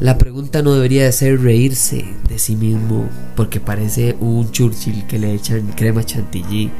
La 0.00 0.18
pregunta 0.18 0.62
no 0.62 0.74
debería 0.74 1.04
de 1.04 1.12
ser 1.12 1.40
reírse 1.40 2.04
de 2.28 2.38
sí 2.40 2.56
mismo 2.56 3.08
porque 3.36 3.60
parece 3.60 4.16
un 4.18 4.50
Churchill 4.50 5.06
que 5.06 5.20
le 5.20 5.32
echan 5.32 5.68
crema 5.76 6.04
chantilly 6.04 6.70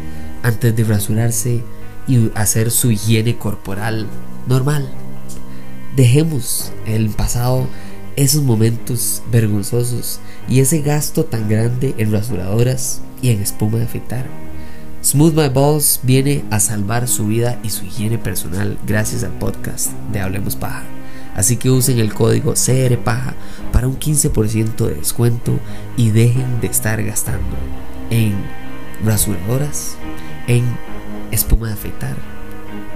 antes 0.42 0.74
de 0.74 0.82
rasurarse 0.82 1.62
y 2.08 2.32
hacer 2.34 2.72
su 2.72 2.90
higiene 2.90 3.38
corporal 3.38 4.08
normal. 4.48 4.88
dejemos 5.94 6.72
el 6.86 7.10
pasado 7.10 7.66
esos 8.16 8.42
momentos 8.42 9.22
vergonzosos 9.30 10.20
y 10.48 10.60
ese 10.60 10.80
gasto 10.80 11.24
tan 11.24 11.48
grande 11.48 11.94
en 11.98 12.10
rasuradoras 12.10 13.00
y 13.22 13.30
en 13.30 13.40
espuma 13.40 13.78
de 13.78 13.84
afeitar. 13.84 14.26
Smooth 15.02 15.34
My 15.34 15.48
Balls 15.48 16.00
viene 16.02 16.44
a 16.50 16.60
salvar 16.60 17.08
su 17.08 17.26
vida 17.26 17.58
y 17.62 17.70
su 17.70 17.84
higiene 17.84 18.18
personal 18.18 18.78
gracias 18.86 19.24
al 19.24 19.32
podcast 19.32 19.92
de 20.12 20.20
Hablemos 20.20 20.56
Paja. 20.56 20.84
Así 21.34 21.56
que 21.56 21.70
usen 21.70 21.98
el 21.98 22.14
código 22.14 22.54
CRPAJA 22.54 23.34
para 23.72 23.88
un 23.88 23.98
15% 23.98 24.86
de 24.86 24.94
descuento 24.94 25.58
y 25.96 26.10
dejen 26.10 26.60
de 26.60 26.66
estar 26.68 27.02
gastando 27.02 27.56
en 28.10 28.34
rasuradoras, 29.04 29.96
en 30.46 30.64
espuma 31.30 31.68
de 31.68 31.72
afeitar 31.72 32.16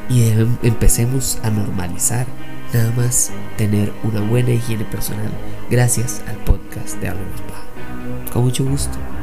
y 0.08 0.22
empecemos 0.62 1.38
a 1.42 1.50
normalizar 1.50 2.26
nada 2.72 2.92
más 2.96 3.30
tener 3.56 3.92
una 4.04 4.20
buena 4.20 4.50
higiene 4.50 4.84
personal 4.84 5.30
gracias 5.70 6.22
al 6.28 6.36
podcast 6.44 7.00
de 7.00 7.08
Hablemos 7.08 7.40
Paja. 7.42 8.32
Con 8.32 8.44
mucho 8.44 8.64
gusto. 8.64 9.15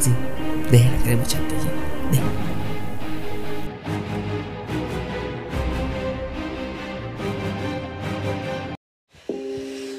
Sí, 0.00 0.12
dejen 0.70 0.92
la 0.92 1.02
crema 1.02 1.24
chantilly. 1.24 1.60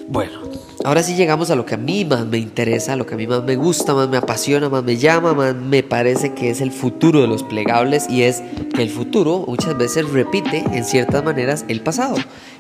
Bueno, 0.10 0.40
ahora 0.84 1.04
sí 1.04 1.16
llegamos 1.16 1.52
a 1.52 1.56
lo 1.56 1.66
que 1.66 1.76
a 1.76 1.78
mí 1.78 2.04
más 2.04 2.26
me 2.26 2.40
interesa, 2.40 2.96
lo 2.96 3.06
que 3.06 3.14
a 3.14 3.18
mí 3.18 3.28
más 3.28 3.44
me 3.44 3.56
gusta, 3.56 3.94
más 3.94 4.10
me 4.10 4.18
apasiona, 4.18 4.70
más 4.70 4.84
me 4.84 4.98
llama, 4.98 5.34
más 5.34 5.56
me 5.56 5.84
parece 5.84 6.34
que 6.34 6.50
es 6.50 6.62
el 6.62 6.72
futuro 6.72 7.22
de 7.22 7.28
los 7.28 7.44
plegables 7.44 8.10
y 8.10 8.24
es 8.24 8.42
que 8.74 8.82
el 8.82 8.90
futuro 8.90 9.46
muchas 9.48 9.78
veces 9.78 10.10
repite 10.10 10.66
en 10.74 10.84
ciertas 10.84 11.24
maneras 11.24 11.64
el 11.68 11.80
pasado. 11.80 12.16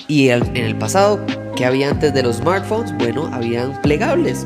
Y 0.08 0.30
en 0.30 0.56
el 0.56 0.78
pasado, 0.78 1.20
¿qué 1.56 1.66
había 1.66 1.90
antes 1.90 2.14
de 2.14 2.24
los 2.24 2.38
smartphones? 2.38 2.96
Bueno, 3.00 3.30
habían 3.34 3.82
plegables, 3.82 4.46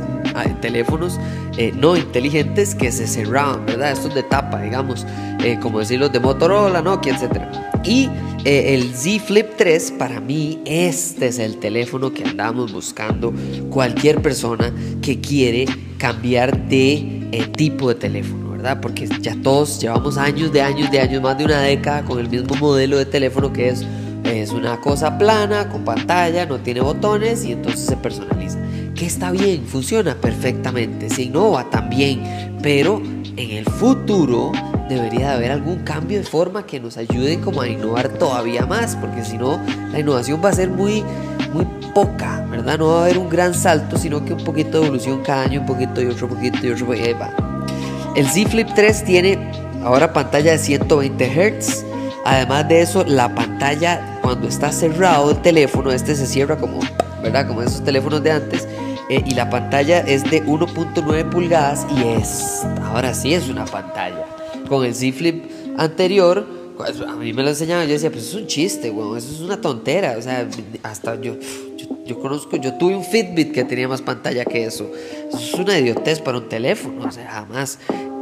teléfonos 0.62 1.20
eh, 1.58 1.72
no 1.76 1.96
inteligentes 1.96 2.76
que 2.76 2.92
se 2.92 3.08
cerraban, 3.08 3.66
¿verdad? 3.66 3.92
Estos 3.92 4.14
de 4.14 4.24
tapa, 4.24 4.62
digamos, 4.62 5.06
eh, 5.44 5.58
como 5.62 5.80
decir 5.80 6.00
los 6.00 6.12
de 6.12 6.20
Motorola, 6.20 6.82
Nokia, 6.82 7.16
etc. 7.16 7.42
Y 7.84 8.10
eh, 8.46 8.76
el 8.76 8.94
Z 8.94 9.26
Flip 9.26 9.48
3, 9.58 9.94
para 9.98 10.20
mí, 10.20 10.62
este 10.66 11.28
es 11.28 11.40
el 11.40 11.58
teléfono 11.58 12.14
que 12.14 12.24
andamos 12.24 12.72
buscando 12.72 13.34
cualquier 13.70 14.22
persona 14.22 14.72
que 15.02 15.20
quiere 15.20 15.66
cambiar 15.98 16.68
de 16.68 17.28
eh, 17.32 17.48
tipo 17.56 17.90
de 17.90 17.96
teléfono, 17.96 18.52
¿verdad? 18.52 18.80
Porque 18.82 19.08
ya 19.20 19.36
todos 19.42 19.82
llevamos 19.82 20.18
años 20.18 20.54
de 20.54 20.62
años 20.62 20.92
de 20.92 21.00
años, 21.00 21.24
más 21.24 21.38
de 21.38 21.46
una 21.46 21.62
década 21.62 22.04
con 22.04 22.20
el 22.20 22.30
mismo 22.30 22.56
modelo 22.56 22.98
de 22.98 23.06
teléfono 23.06 23.52
que 23.52 23.70
es, 23.70 23.84
es 24.24 24.52
una 24.52 24.80
cosa 24.80 25.18
plana, 25.18 25.70
con 25.70 25.84
pantalla, 25.84 26.46
no 26.46 26.60
tiene 26.60 26.82
botones 26.82 27.46
y 27.46 27.54
entonces 27.54 27.86
se 27.86 27.98
personaliza. 27.98 28.60
Que 28.96 29.06
está 29.06 29.32
bien, 29.32 29.66
funciona 29.66 30.16
perfectamente, 30.16 31.10
se 31.10 31.24
innova 31.24 31.70
también, 31.70 32.58
pero 32.64 33.02
en 33.36 33.52
el 33.52 33.66
futuro 33.66 34.54
debería 34.88 35.32
de 35.32 35.36
haber 35.36 35.52
algún 35.52 35.80
cambio 35.80 36.18
de 36.18 36.24
forma 36.24 36.66
que 36.66 36.80
nos 36.80 36.96
ayude 36.96 37.40
como 37.42 37.62
a 37.62 37.68
innovar 37.68 38.08
todavía 38.10 38.66
más, 38.66 38.96
porque 38.96 39.25
si 39.25 39.38
no, 39.38 39.60
la 39.92 40.00
innovación 40.00 40.42
va 40.44 40.50
a 40.50 40.54
ser 40.54 40.70
muy, 40.70 41.04
muy 41.54 41.66
poca, 41.94 42.46
¿verdad? 42.50 42.78
No 42.78 42.88
va 42.88 43.02
a 43.02 43.04
haber 43.06 43.18
un 43.18 43.30
gran 43.30 43.54
salto, 43.54 43.98
sino 43.98 44.24
que 44.24 44.34
un 44.34 44.44
poquito 44.44 44.80
de 44.80 44.86
evolución 44.86 45.22
cada 45.24 45.44
año, 45.44 45.62
un 45.62 45.66
poquito 45.66 46.02
y 46.02 46.06
otro 46.06 46.30
poquito 46.30 46.66
y 46.66 46.72
otro 46.72 46.86
poquito. 46.86 47.20
va. 47.20 47.30
El 48.16 48.28
Z 48.28 48.50
Flip 48.50 48.70
3 48.75 49.04
tiene 49.04 49.52
ahora 49.84 50.14
pantalla 50.14 50.54
de 50.54 50.58
120 50.58 51.60
Hz. 51.60 51.86
Además 52.24 52.68
de 52.70 52.82
eso, 52.82 53.04
la 53.06 53.34
pantalla 53.36 54.20
cuando 54.22 54.48
está 54.48 54.72
cerrado 54.72 55.32
el 55.32 55.42
teléfono, 55.42 55.92
este 55.92 56.16
se 56.16 56.25
cierra 56.25 56.56
como, 56.58 56.80
¿verdad? 57.22 57.48
Como 57.48 57.62
esos 57.62 57.84
teléfonos 57.84 58.24
de 58.24 58.32
antes. 58.32 58.68
Eh, 59.10 59.24
y 59.26 59.36
la 59.36 59.50
pantalla 59.50 60.00
es 60.00 60.24
de 60.24 60.44
1.9 60.44 61.30
pulgadas 61.30 61.86
y 61.96 62.08
es, 62.08 62.66
ahora 62.84 63.14
sí 63.14 63.34
es 63.34 63.48
una 63.50 63.66
pantalla. 63.66 64.26
Con 64.68 64.84
el 64.84 64.96
Z 64.96 65.16
Flip 65.16 65.46
anterior, 65.78 66.46
pues, 66.76 67.00
a 67.02 67.16
mí 67.16 67.32
me 67.32 67.44
lo 67.44 67.50
enseñaban, 67.50 67.86
yo 67.88 67.94
decía, 67.94 68.12
pues 68.12 68.24
es 68.30 68.34
un 68.34 68.48
chiste, 68.48 68.90
weón, 68.90 69.18
eso 69.18 69.32
es 69.32 69.42
una 69.42 69.62
tontera, 69.62 70.16
o 70.18 70.22
sea, 70.22 70.48
hasta 70.84 71.22
yo, 71.22 71.36
yo, 72.06 72.20
conozco, 72.20 72.58
yo 72.58 72.74
tuve 72.74 72.96
un 72.96 73.04
Fitbit 73.04 73.52
que 73.52 73.64
tenía 73.64 73.88
más 73.88 74.02
pantalla 74.02 74.44
que 74.44 74.66
eso, 74.66 74.92
eso 75.30 75.38
es 75.38 75.54
una 75.54 75.78
idiotez 75.78 76.20
para 76.20 76.40
un 76.40 76.50
teléfono, 76.50 77.06
o 77.08 77.12
sea, 77.12 77.30
jamás, 77.30 77.80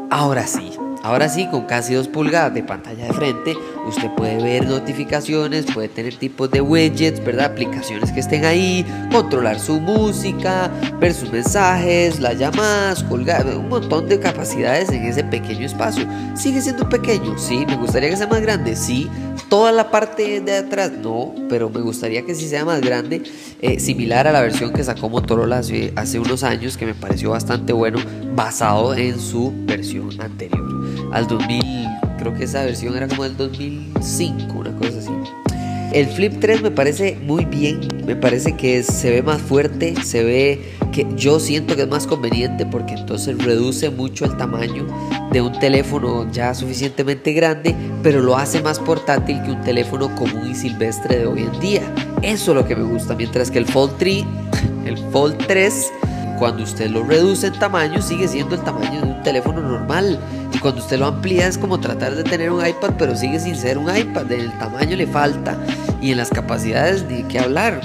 ahora 0.10 0.46
sí, 0.46 0.72
Ahora 1.03 1.27
sí, 1.27 1.48
con 1.48 1.65
casi 1.65 1.93
2 1.93 2.07
pulgadas 2.07 2.53
de 2.53 2.63
pantalla 2.63 3.07
de 3.07 3.13
frente, 3.13 3.57
usted 3.86 4.10
puede 4.15 4.41
ver 4.41 4.65
notificaciones, 4.65 5.65
puede 5.65 5.89
tener 5.89 6.15
tipos 6.15 6.50
de 6.50 6.62
widgets, 6.62 7.22
¿verdad? 7.25 7.48
Aplicaciones 7.48 8.13
que 8.13 8.22
estén 8.22 8.45
ahí, 8.45 8.86
controlar 9.12 9.60
su 9.60 9.81
música, 9.81 10.72
ver 11.01 11.13
sus 11.13 11.29
mensajes, 11.29 12.22
las 12.22 12.39
llamadas, 12.39 13.03
colgar, 13.03 13.45
un 13.45 13.67
montón 13.67 14.07
de 14.07 14.17
capacidades 14.17 14.89
en 14.91 15.03
ese 15.03 15.25
pequeño 15.25 15.65
espacio. 15.65 16.07
¿Sigue 16.36 16.62
siendo 16.62 16.88
pequeño? 16.88 17.38
Sí. 17.38 17.65
¿Me 17.67 17.75
gustaría 17.75 18.10
que 18.10 18.15
sea 18.15 18.27
más 18.27 18.41
grande? 18.41 18.74
Sí. 18.74 19.10
Toda 19.53 19.72
la 19.72 19.91
parte 19.91 20.41
de 20.41 20.57
atrás, 20.57 20.91
no, 20.91 21.36
pero 21.48 21.69
me 21.69 21.79
gustaría 21.79 22.25
que 22.25 22.33
sí 22.33 22.50
sea 22.50 22.65
más 22.65 22.81
grande, 22.81 23.22
eh, 23.62 23.79
similar 23.79 24.27
a 24.27 24.31
la 24.31 24.41
versión 24.41 24.74
que 24.74 24.83
sacó 24.83 25.10
Motorola 25.10 25.60
hace, 25.60 25.93
hace 25.95 26.17
unos 26.17 26.41
años, 26.41 26.75
que 26.75 26.88
me 26.88 26.95
pareció 26.95 27.29
bastante 27.29 27.72
bueno, 27.72 28.00
basado 28.33 28.95
en 28.95 29.19
su 29.19 29.53
versión 29.67 30.19
anterior 30.19 30.65
al 31.12 31.27
2000, 31.27 31.88
creo 32.17 32.33
que 32.33 32.45
esa 32.45 32.65
versión 32.65 32.98
era 32.98 33.07
como 33.07 33.25
del 33.25 33.38
2005, 33.38 34.53
una 34.57 34.75
cosa 34.75 34.98
así. 34.98 35.43
El 35.92 36.08
Flip 36.08 36.40
3 36.40 36.62
me 36.62 36.72
parece 36.72 37.18
muy 37.22 37.46
bien, 37.46 37.82
me 38.06 38.16
parece 38.16 38.56
que 38.56 38.82
se 38.84 39.12
ve 39.12 39.22
más 39.22 39.42
fuerte, 39.42 39.96
se 40.04 40.24
ve 40.24 40.62
que 40.92 41.08
yo 41.16 41.40
siento 41.40 41.75
que 41.75 41.84
es 41.84 41.88
más 41.88 42.08
conveniente 42.08 42.66
porque 42.66 42.94
entonces 42.94 43.38
reduce 43.44 43.90
mucho 43.90 44.25
el 44.25 44.38
tamaño 44.38 44.88
de 45.32 45.42
un 45.42 45.52
teléfono 45.60 46.32
ya 46.32 46.54
suficientemente 46.54 47.34
grande, 47.34 47.75
pero 48.02 48.22
lo 48.22 48.38
hace 48.38 48.62
más 48.62 48.80
portátil 48.80 49.42
que 49.44 49.52
un 49.52 49.62
teléfono 49.62 50.16
común 50.16 50.50
y 50.50 50.56
silvestre 50.56 51.18
de 51.20 51.25
hoy 51.25 51.44
en 51.44 51.60
día. 51.60 51.82
Eso 52.22 52.52
es 52.52 52.58
lo 52.58 52.68
que 52.68 52.75
me 52.75 52.84
gusta, 52.84 53.16
mientras 53.16 53.52
que 53.52 53.60
el 53.60 53.66
Fold 53.66 53.98
3, 53.98 54.24
el 54.86 54.98
Fold 55.12 55.38
3 55.48 55.92
cuando 56.40 56.63
usted 56.63 56.90
lo 56.90 57.04
reduce 57.04 57.48
en 57.48 57.54
tamaño, 57.54 58.02
sigue 58.02 58.28
siendo 58.28 58.56
el 58.56 58.62
tamaño 58.63 59.02
de 59.02 59.08
un 59.08 59.24
teléfono 59.24 59.62
normal. 59.62 60.20
Y 60.53 60.60
cuando 60.60 60.81
usted 60.81 61.00
lo 61.00 61.07
amplía 61.07 61.48
es 61.48 61.57
como 61.57 61.79
tratar 61.79 62.15
de 62.15 62.24
tener 62.24 62.51
un 62.51 62.65
iPad, 62.65 62.93
pero 62.98 63.15
sigue 63.15 63.39
sin 63.39 63.55
ser 63.55 63.77
un 63.77 63.95
iPad. 63.95 64.31
En 64.31 64.41
el 64.41 64.57
tamaño 64.60 64.95
le 64.95 65.07
falta 65.07 65.57
y 66.01 66.12
en 66.12 66.17
las 66.17 66.29
capacidades 66.29 67.03
ni 67.10 67.24
qué 67.24 67.39
hablar. 67.39 67.81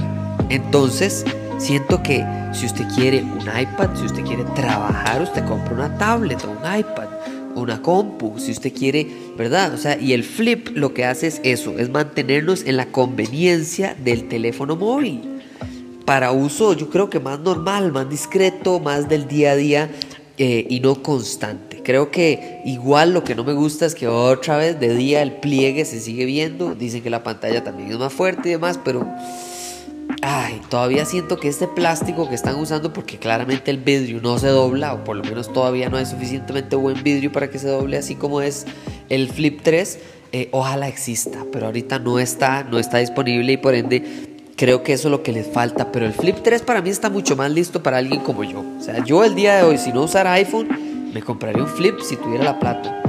Entonces, 0.50 1.24
siento 1.58 2.02
que 2.02 2.24
si 2.52 2.66
usted 2.66 2.86
quiere 2.94 3.22
un 3.22 3.40
iPad, 3.40 3.96
si 3.96 4.04
usted 4.04 4.22
quiere 4.22 4.44
trabajar, 4.54 5.22
usted 5.22 5.44
compra 5.46 5.74
una 5.74 5.98
tablet 5.98 6.44
o 6.44 6.50
un 6.50 6.78
iPad 6.78 7.08
una 7.54 7.82
compu, 7.82 8.38
si 8.38 8.52
usted 8.52 8.72
quiere, 8.72 9.08
¿verdad? 9.36 9.74
O 9.74 9.78
sea, 9.78 9.98
y 9.98 10.12
el 10.12 10.22
flip 10.22 10.68
lo 10.76 10.94
que 10.94 11.04
hace 11.04 11.26
es 11.26 11.40
eso, 11.42 11.76
es 11.76 11.90
mantenernos 11.90 12.64
en 12.64 12.76
la 12.76 12.86
conveniencia 12.92 13.96
del 13.98 14.28
teléfono 14.28 14.76
móvil 14.76 15.38
para 16.08 16.32
uso 16.32 16.72
yo 16.72 16.88
creo 16.88 17.10
que 17.10 17.20
más 17.20 17.38
normal, 17.40 17.92
más 17.92 18.08
discreto, 18.08 18.80
más 18.80 19.10
del 19.10 19.28
día 19.28 19.50
a 19.50 19.56
día 19.56 19.90
eh, 20.38 20.66
y 20.66 20.80
no 20.80 21.02
constante. 21.02 21.67
Creo 21.88 22.10
que 22.10 22.60
igual 22.66 23.14
lo 23.14 23.24
que 23.24 23.34
no 23.34 23.44
me 23.44 23.54
gusta 23.54 23.86
es 23.86 23.94
que 23.94 24.08
otra 24.08 24.58
vez 24.58 24.78
de 24.78 24.94
día 24.94 25.22
el 25.22 25.32
pliegue 25.32 25.86
se 25.86 26.00
sigue 26.00 26.26
viendo, 26.26 26.74
dicen 26.74 27.02
que 27.02 27.08
la 27.08 27.22
pantalla 27.22 27.64
también 27.64 27.90
es 27.90 27.96
más 27.96 28.12
fuerte 28.12 28.50
y 28.50 28.52
demás, 28.52 28.78
pero... 28.84 29.10
Ay, 30.20 30.60
todavía 30.68 31.06
siento 31.06 31.38
que 31.38 31.48
este 31.48 31.66
plástico 31.66 32.28
que 32.28 32.34
están 32.34 32.56
usando, 32.56 32.92
porque 32.92 33.16
claramente 33.16 33.70
el 33.70 33.78
vidrio 33.78 34.20
no 34.20 34.38
se 34.38 34.48
dobla, 34.48 34.92
o 34.92 35.02
por 35.02 35.16
lo 35.16 35.24
menos 35.24 35.50
todavía 35.50 35.88
no 35.88 35.96
hay 35.96 36.04
suficientemente 36.04 36.76
buen 36.76 37.02
vidrio 37.02 37.32
para 37.32 37.48
que 37.48 37.58
se 37.58 37.68
doble 37.68 37.96
así 37.96 38.16
como 38.16 38.42
es 38.42 38.66
el 39.08 39.30
Flip 39.30 39.62
3, 39.62 39.98
eh, 40.32 40.50
ojalá 40.52 40.88
exista, 40.88 41.46
pero 41.50 41.64
ahorita 41.64 42.00
no 42.00 42.18
está, 42.18 42.64
no 42.64 42.78
está 42.78 42.98
disponible 42.98 43.52
y 43.52 43.56
por 43.56 43.74
ende 43.74 44.36
Creo 44.56 44.82
que 44.82 44.92
eso 44.92 45.06
es 45.06 45.12
lo 45.12 45.22
que 45.22 45.30
les 45.30 45.46
falta, 45.46 45.92
pero 45.92 46.04
el 46.04 46.12
Flip 46.12 46.36
3 46.42 46.62
para 46.62 46.82
mí 46.82 46.90
está 46.90 47.08
mucho 47.08 47.36
más 47.36 47.48
listo 47.48 47.80
para 47.80 47.98
alguien 47.98 48.20
como 48.22 48.42
yo. 48.42 48.64
O 48.76 48.82
sea, 48.82 49.04
yo 49.04 49.22
el 49.22 49.36
día 49.36 49.58
de 49.58 49.62
hoy, 49.62 49.78
si 49.78 49.92
no 49.92 50.02
usara 50.02 50.32
iPhone, 50.32 50.87
me 51.18 51.24
compraría 51.24 51.64
un 51.64 51.68
Flip 51.68 51.98
si 51.98 52.14
tuviera 52.14 52.44
la 52.44 52.60
plata. 52.60 53.02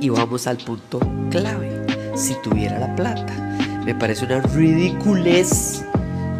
Y 0.00 0.08
vamos 0.08 0.48
al 0.48 0.56
punto 0.56 0.98
clave, 1.30 1.70
si 2.16 2.34
tuviera 2.42 2.80
la 2.80 2.96
plata. 2.96 3.32
Me 3.84 3.94
parece 3.94 4.24
una 4.24 4.40
ridiculez 4.40 5.84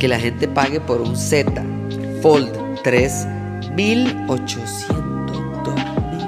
que 0.01 0.09
la 0.09 0.19
gente 0.19 0.49
pague 0.49 0.81
por 0.81 1.01
un 1.01 1.17
Z 1.17 1.53
Fold 2.21 2.81
3 2.83 3.27
1800 3.77 5.63
dólares. 5.63 6.27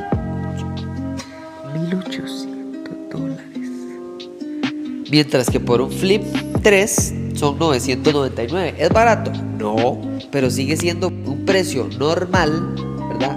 1800 1.75 2.94
dólares. 3.11 3.70
Mientras 5.11 5.50
que 5.50 5.58
por 5.58 5.80
un 5.80 5.90
Flip 5.90 6.23
3 6.62 7.14
son 7.34 7.58
999. 7.58 8.76
¿Es 8.78 8.90
barato? 8.90 9.32
No, 9.58 10.00
pero 10.30 10.49
sigue 10.49 10.76
siendo 10.76 11.08
un 11.08 11.44
precio 11.44 11.88
normal, 11.99 12.94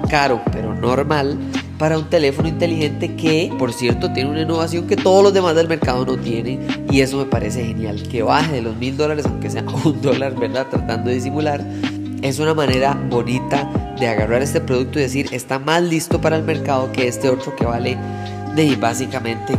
Caro, 0.10 0.42
pero 0.52 0.74
normal 0.74 1.38
para 1.78 1.98
un 1.98 2.10
teléfono 2.10 2.48
inteligente 2.48 3.16
que, 3.16 3.54
por 3.58 3.72
cierto, 3.72 4.12
tiene 4.12 4.32
una 4.32 4.42
innovación 4.42 4.88
que 4.88 4.96
todos 4.96 5.24
los 5.24 5.34
demás 5.34 5.56
del 5.56 5.68
mercado 5.68 6.06
no 6.06 6.18
tienen 6.18 6.66
y 6.90 7.02
eso 7.02 7.18
me 7.18 7.26
parece 7.26 7.66
genial. 7.66 8.02
Que 8.04 8.24
baje 8.24 8.54
de 8.54 8.62
los 8.62 8.76
mil 8.76 8.98
dólares, 8.98 9.26
aunque 9.26 9.50
sea 9.50 9.64
un 9.86 10.02
dólar, 10.02 10.36
¿verdad? 10.36 10.68
Tratando 10.70 11.10
de 11.10 11.16
disimular. 11.16 11.64
Es 12.22 12.40
una 12.40 12.54
manera 12.54 13.00
bonita 13.10 13.70
de 14.00 14.08
agarrar 14.08 14.42
este 14.42 14.60
producto 14.60 14.98
y 15.00 15.04
decir, 15.04 15.30
está 15.32 15.60
más 15.60 15.84
listo 15.84 16.20
para 16.20 16.36
el 16.36 16.44
mercado 16.44 16.92
que 16.92 17.08
este 17.08 17.30
otro 17.30 17.56
que 17.56 17.66
vale 17.66 17.98
de 18.56 18.76
básicamente 18.76 19.54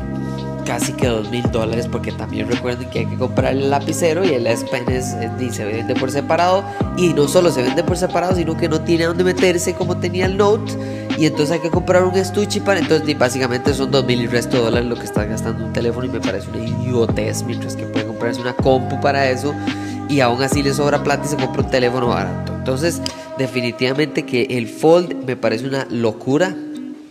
casi 0.69 0.93
que 0.93 1.07
dos 1.07 1.31
mil 1.31 1.51
dólares 1.51 1.89
porque 1.91 2.13
también 2.13 2.47
recuerden 2.47 2.91
que 2.91 2.99
hay 2.99 3.07
que 3.07 3.17
comprar 3.17 3.55
el 3.55 3.71
lapicero 3.71 4.23
y 4.23 4.35
el 4.35 4.47
S 4.47 4.67
Pen 4.71 4.85
es, 4.91 5.17
se 5.55 5.65
vende 5.65 5.95
por 5.95 6.11
separado. 6.11 6.63
Y 6.99 7.15
no 7.15 7.27
solo 7.27 7.51
se 7.51 7.63
vende 7.63 7.83
por 7.83 7.97
separado 7.97 8.37
sino 8.37 8.55
que 8.55 8.69
no 8.69 8.83
tiene 8.83 9.05
dónde 9.05 9.25
meterse 9.25 9.73
como 9.73 9.97
tenía 9.97 10.27
el 10.27 10.37
Note. 10.37 10.71
Y 11.17 11.25
entonces 11.25 11.53
hay 11.53 11.61
que 11.61 11.71
comprar 11.71 12.05
un 12.05 12.15
estuche 12.15 12.61
para 12.61 12.81
entonces 12.81 13.19
básicamente 13.19 13.73
son 13.73 13.91
dos 13.91 14.05
mil 14.05 14.21
y 14.21 14.27
resto 14.27 14.59
de 14.59 14.65
dólares 14.65 14.89
lo 14.91 14.97
que 14.97 15.05
está 15.05 15.25
gastando 15.25 15.65
un 15.65 15.73
teléfono 15.73 16.05
y 16.05 16.11
me 16.11 16.21
parece 16.21 16.51
una 16.51 16.59
idiotez 16.59 17.43
mientras 17.45 17.75
que 17.75 17.87
puede 17.87 18.07
comprarse 18.07 18.43
una 18.43 18.53
compu 18.53 19.01
para 19.01 19.31
eso. 19.31 19.55
Y 20.11 20.21
aún 20.21 20.43
así 20.43 20.63
le 20.63 20.75
sobra 20.75 21.03
plata 21.03 21.23
y 21.25 21.29
se 21.29 21.37
compra 21.37 21.63
un 21.63 21.71
teléfono 21.71 22.09
barato. 22.09 22.53
Entonces 22.55 23.01
definitivamente 23.39 24.27
que 24.27 24.43
el 24.51 24.69
Fold 24.69 25.25
me 25.25 25.35
parece 25.35 25.67
una 25.67 25.87
locura 25.89 26.55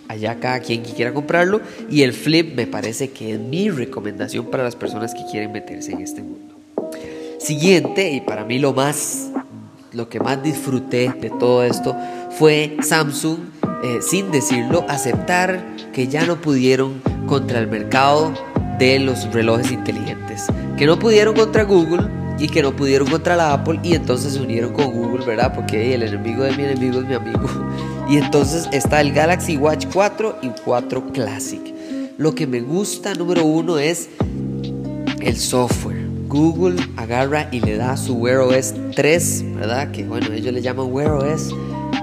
allá 0.07 0.39
cada 0.39 0.59
quien 0.59 0.83
que 0.83 0.93
quiera 0.93 1.13
comprarlo. 1.13 1.61
Y 1.89 2.03
el 2.03 2.13
flip 2.13 2.55
me 2.55 2.67
parece 2.67 3.11
que 3.11 3.33
es 3.33 3.39
mi 3.39 3.69
recomendación 3.69 4.45
para 4.45 4.63
las 4.63 4.75
personas 4.75 5.13
que 5.13 5.25
quieren 5.29 5.51
meterse 5.51 5.91
en 5.91 6.01
este 6.01 6.21
mundo. 6.21 6.55
Siguiente, 7.39 8.11
y 8.11 8.21
para 8.21 8.43
mí 8.43 8.59
lo 8.59 8.73
más, 8.73 9.29
lo 9.93 10.09
que 10.09 10.19
más 10.19 10.41
disfruté 10.41 11.13
de 11.21 11.29
todo 11.29 11.63
esto 11.63 11.95
fue 12.31 12.77
Samsung, 12.81 13.37
eh, 13.83 13.99
sin 14.01 14.31
decirlo, 14.31 14.85
aceptar 14.89 15.63
que 15.93 16.07
ya 16.07 16.25
no 16.25 16.41
pudieron 16.41 17.01
contra 17.27 17.59
el 17.59 17.67
mercado 17.67 18.33
de 18.79 18.99
los 18.99 19.31
relojes 19.33 19.71
inteligentes, 19.71 20.45
que 20.77 20.85
no 20.85 20.99
pudieron 20.99 21.35
contra 21.35 21.63
Google 21.63 22.16
y 22.39 22.47
que 22.47 22.61
no 22.61 22.75
pudieron 22.75 23.09
contra 23.09 23.35
la 23.35 23.53
Apple 23.53 23.79
y 23.83 23.93
entonces 23.93 24.33
se 24.33 24.41
unieron 24.41 24.73
con 24.73 24.91
Google, 24.91 25.25
¿verdad? 25.25 25.53
Porque 25.53 25.93
el 25.93 26.03
enemigo 26.03 26.43
de 26.43 26.55
mi 26.55 26.63
enemigo 26.63 26.99
es 26.99 27.07
mi 27.07 27.13
amigo. 27.13 27.47
Y 28.09 28.15
entonces 28.15 28.69
está 28.71 29.01
el 29.01 29.11
Galaxy 29.11 29.57
Watch 29.57 29.85
4 29.91 30.37
y 30.41 30.47
4 30.63 31.11
Classic. 31.11 31.61
Lo 32.17 32.33
que 32.33 32.47
me 32.47 32.61
gusta, 32.61 33.13
número 33.13 33.43
uno, 33.43 33.79
es 33.79 34.07
el 35.19 35.35
software. 35.35 36.07
Google 36.29 36.81
agarra 36.95 37.49
y 37.51 37.59
le 37.59 37.75
da 37.75 37.97
su 37.97 38.15
Wear 38.15 38.39
OS 38.39 38.73
3, 38.95 39.55
¿verdad? 39.55 39.91
Que 39.91 40.05
bueno, 40.05 40.31
ellos 40.31 40.53
le 40.53 40.61
llaman 40.61 40.87
Wear 40.89 41.11
OS 41.11 41.53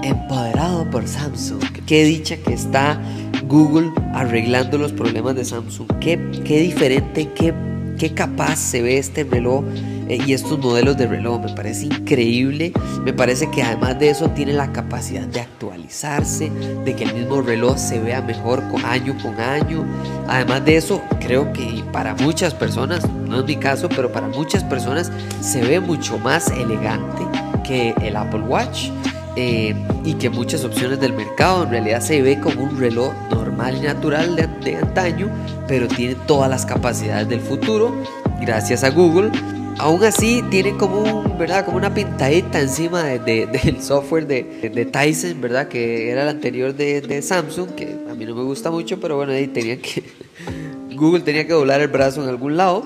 empoderado 0.03 0.89
por 0.91 1.07
Samsung. 1.07 1.61
Qué 1.85 2.03
dicha 2.03 2.37
que 2.37 2.53
está 2.53 3.01
Google 3.47 3.91
arreglando 4.13 4.77
los 4.77 4.91
problemas 4.91 5.35
de 5.35 5.45
Samsung. 5.45 5.87
Qué, 5.99 6.19
qué 6.43 6.59
diferente, 6.59 7.29
qué, 7.33 7.53
qué 7.97 8.13
capaz 8.13 8.57
se 8.57 8.81
ve 8.81 8.97
este 8.97 9.23
reloj 9.23 9.63
eh, 10.07 10.19
y 10.25 10.33
estos 10.33 10.59
modelos 10.59 10.97
de 10.97 11.07
reloj. 11.07 11.41
Me 11.41 11.53
parece 11.53 11.85
increíble. 11.85 12.71
Me 13.03 13.13
parece 13.13 13.49
que 13.49 13.63
además 13.63 13.99
de 13.99 14.09
eso 14.09 14.29
tiene 14.29 14.53
la 14.53 14.71
capacidad 14.71 15.25
de 15.27 15.41
actualizarse, 15.41 16.49
de 16.83 16.95
que 16.95 17.03
el 17.03 17.13
mismo 17.13 17.41
reloj 17.41 17.77
se 17.77 17.99
vea 17.99 18.21
mejor 18.21 18.63
año 18.85 19.15
con 19.21 19.39
año. 19.39 19.85
Además 20.27 20.65
de 20.65 20.77
eso, 20.77 21.01
creo 21.19 21.51
que 21.53 21.83
para 21.91 22.15
muchas 22.15 22.53
personas, 22.53 23.07
no 23.09 23.39
es 23.39 23.45
mi 23.45 23.55
caso, 23.57 23.89
pero 23.89 24.11
para 24.11 24.27
muchas 24.27 24.63
personas 24.63 25.11
se 25.41 25.61
ve 25.61 25.79
mucho 25.79 26.17
más 26.19 26.49
elegante 26.51 27.23
que 27.63 27.93
el 28.01 28.15
Apple 28.15 28.41
Watch. 28.41 28.89
Eh, 29.37 29.75
y 30.05 30.13
que 30.13 30.29
muchas 30.29 30.63
opciones 30.63 30.99
del 31.01 31.11
mercado 31.11 31.63
en 31.63 31.71
realidad 31.71 31.99
se 31.99 32.21
ve 32.21 32.39
como 32.39 32.63
un 32.63 32.79
reloj 32.79 33.13
normal 33.29 33.75
y 33.75 33.81
natural 33.81 34.35
de, 34.35 34.47
de 34.63 34.77
antaño, 34.77 35.29
pero 35.67 35.89
tiene 35.89 36.15
todas 36.25 36.49
las 36.49 36.65
capacidades 36.65 37.27
del 37.27 37.41
futuro 37.41 37.93
gracias 38.39 38.85
a 38.85 38.91
Google 38.91 39.31
aún 39.77 40.03
así 40.03 40.43
tiene 40.49 40.75
como 40.77 41.01
un, 41.01 41.37
¿verdad? 41.37 41.65
Como 41.65 41.77
una 41.77 41.93
pintadita 41.93 42.59
encima 42.59 43.03
del 43.03 43.81
software 43.81 44.27
de, 44.27 44.89
Tyson, 44.91 45.41
¿verdad? 45.41 45.67
Que 45.67 46.09
era 46.09 46.23
el 46.23 46.29
anterior 46.29 46.73
de, 46.73 47.21
Samsung, 47.21 47.71
que 47.71 47.95
a 48.09 48.13
mí 48.13 48.25
no 48.25 48.35
me 48.35 48.43
gusta 48.43 48.71
mucho, 48.71 48.99
pero 48.99 49.17
bueno, 49.17 49.33
ahí 49.33 49.47
tenía 49.47 49.77
que 49.77 50.03
Google 50.95 51.21
tenía 51.21 51.45
que 51.45 51.53
doblar 51.53 51.81
el 51.81 51.89
brazo 51.89 52.23
en 52.23 52.29
algún 52.29 52.57
lado. 52.57 52.85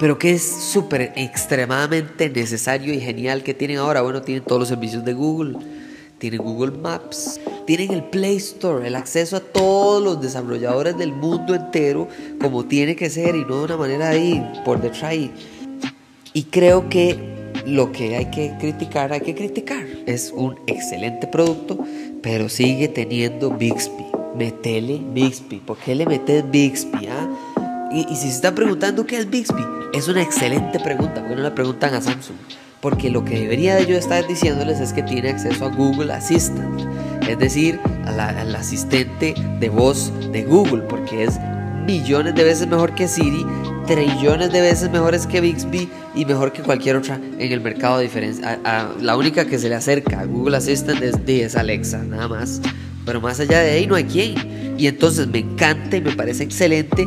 Pero 0.00 0.18
que 0.18 0.32
es 0.32 0.42
súper 0.42 1.12
extremadamente 1.14 2.30
necesario 2.30 2.94
y 2.94 3.00
genial 3.00 3.42
que 3.42 3.52
tienen 3.52 3.76
ahora. 3.76 4.00
Bueno, 4.00 4.22
tienen 4.22 4.42
todos 4.42 4.60
los 4.60 4.68
servicios 4.68 5.04
de 5.04 5.12
Google. 5.12 5.58
Tienen 6.18 6.40
Google 6.40 6.78
Maps. 6.78 7.38
Tienen 7.66 7.92
el 7.92 8.04
Play 8.04 8.36
Store, 8.36 8.86
el 8.88 8.96
acceso 8.96 9.36
a 9.36 9.40
todos 9.40 10.02
los 10.02 10.20
desarrolladores 10.22 10.96
del 10.96 11.12
mundo 11.12 11.54
entero 11.54 12.08
como 12.40 12.64
tiene 12.64 12.96
que 12.96 13.10
ser 13.10 13.36
y 13.36 13.44
no 13.44 13.58
de 13.58 13.64
una 13.64 13.76
manera 13.76 14.08
ahí 14.08 14.42
por 14.64 14.80
detrás. 14.80 15.14
Y 16.32 16.44
creo 16.44 16.88
que 16.88 17.18
lo 17.66 17.92
que 17.92 18.16
hay 18.16 18.30
que 18.30 18.54
criticar, 18.58 19.12
hay 19.12 19.20
que 19.20 19.34
criticar. 19.34 19.84
Es 20.06 20.32
un 20.34 20.58
excelente 20.66 21.26
producto, 21.26 21.78
pero 22.22 22.48
sigue 22.48 22.88
teniendo 22.88 23.50
Bixby. 23.50 24.06
Metele 24.34 25.02
Bixby. 25.12 25.56
¿Por 25.58 25.76
qué 25.76 25.94
le 25.94 26.06
metes 26.06 26.50
Bixby? 26.50 27.06
Ah? 27.06 27.28
Y, 27.90 28.04
si 28.14 28.28
se 28.28 28.28
están 28.28 28.54
preguntando 28.54 29.04
qué 29.04 29.18
es 29.18 29.28
Bixby, 29.28 29.64
es 29.92 30.06
una 30.06 30.22
excelente 30.22 30.78
pregunta. 30.78 31.20
¿Por 31.20 31.30
qué 31.30 31.36
no 31.36 31.42
la 31.42 31.54
preguntan 31.54 31.94
a 31.94 32.00
Samsung? 32.00 32.36
Porque 32.80 33.10
lo 33.10 33.24
que 33.24 33.40
debería 33.40 33.74
de 33.74 33.84
yo 33.84 33.96
estar 33.96 34.26
diciéndoles 34.28 34.78
es 34.78 34.92
que 34.92 35.02
tiene 35.02 35.30
acceso 35.30 35.66
a 35.66 35.68
Google 35.68 36.12
Assistant, 36.12 36.80
es 37.28 37.38
decir, 37.38 37.80
al 38.06 38.54
asistente 38.54 39.34
de 39.58 39.68
voz 39.68 40.12
de 40.32 40.44
Google, 40.44 40.82
porque 40.82 41.24
es 41.24 41.38
millones 41.84 42.36
de 42.36 42.44
veces 42.44 42.68
mejor 42.68 42.94
que 42.94 43.08
Siri, 43.08 43.44
trillones 43.86 44.52
de 44.52 44.60
veces 44.60 44.88
mejores 44.90 45.26
que 45.26 45.40
Bixby 45.40 45.90
y 46.14 46.24
mejor 46.24 46.52
que 46.52 46.62
cualquier 46.62 46.96
otra 46.96 47.16
en 47.16 47.52
el 47.52 47.60
mercado 47.60 47.98
de 47.98 48.04
diferencia. 48.04 48.60
la 49.00 49.16
única 49.16 49.46
que 49.46 49.58
se 49.58 49.68
le 49.68 49.74
acerca 49.74 50.20
a 50.20 50.24
Google 50.26 50.56
Assistant 50.56 51.02
es, 51.02 51.16
es 51.26 51.56
Alexa, 51.56 51.98
nada 52.04 52.28
más. 52.28 52.60
Pero 53.04 53.20
más 53.20 53.40
allá 53.40 53.60
de 53.60 53.72
ahí 53.72 53.86
no 53.86 53.96
hay 53.96 54.04
quien. 54.04 54.76
Y 54.78 54.86
entonces 54.86 55.26
me 55.26 55.40
encanta 55.40 55.96
y 55.96 56.00
me 56.00 56.12
parece 56.12 56.44
excelente 56.44 57.06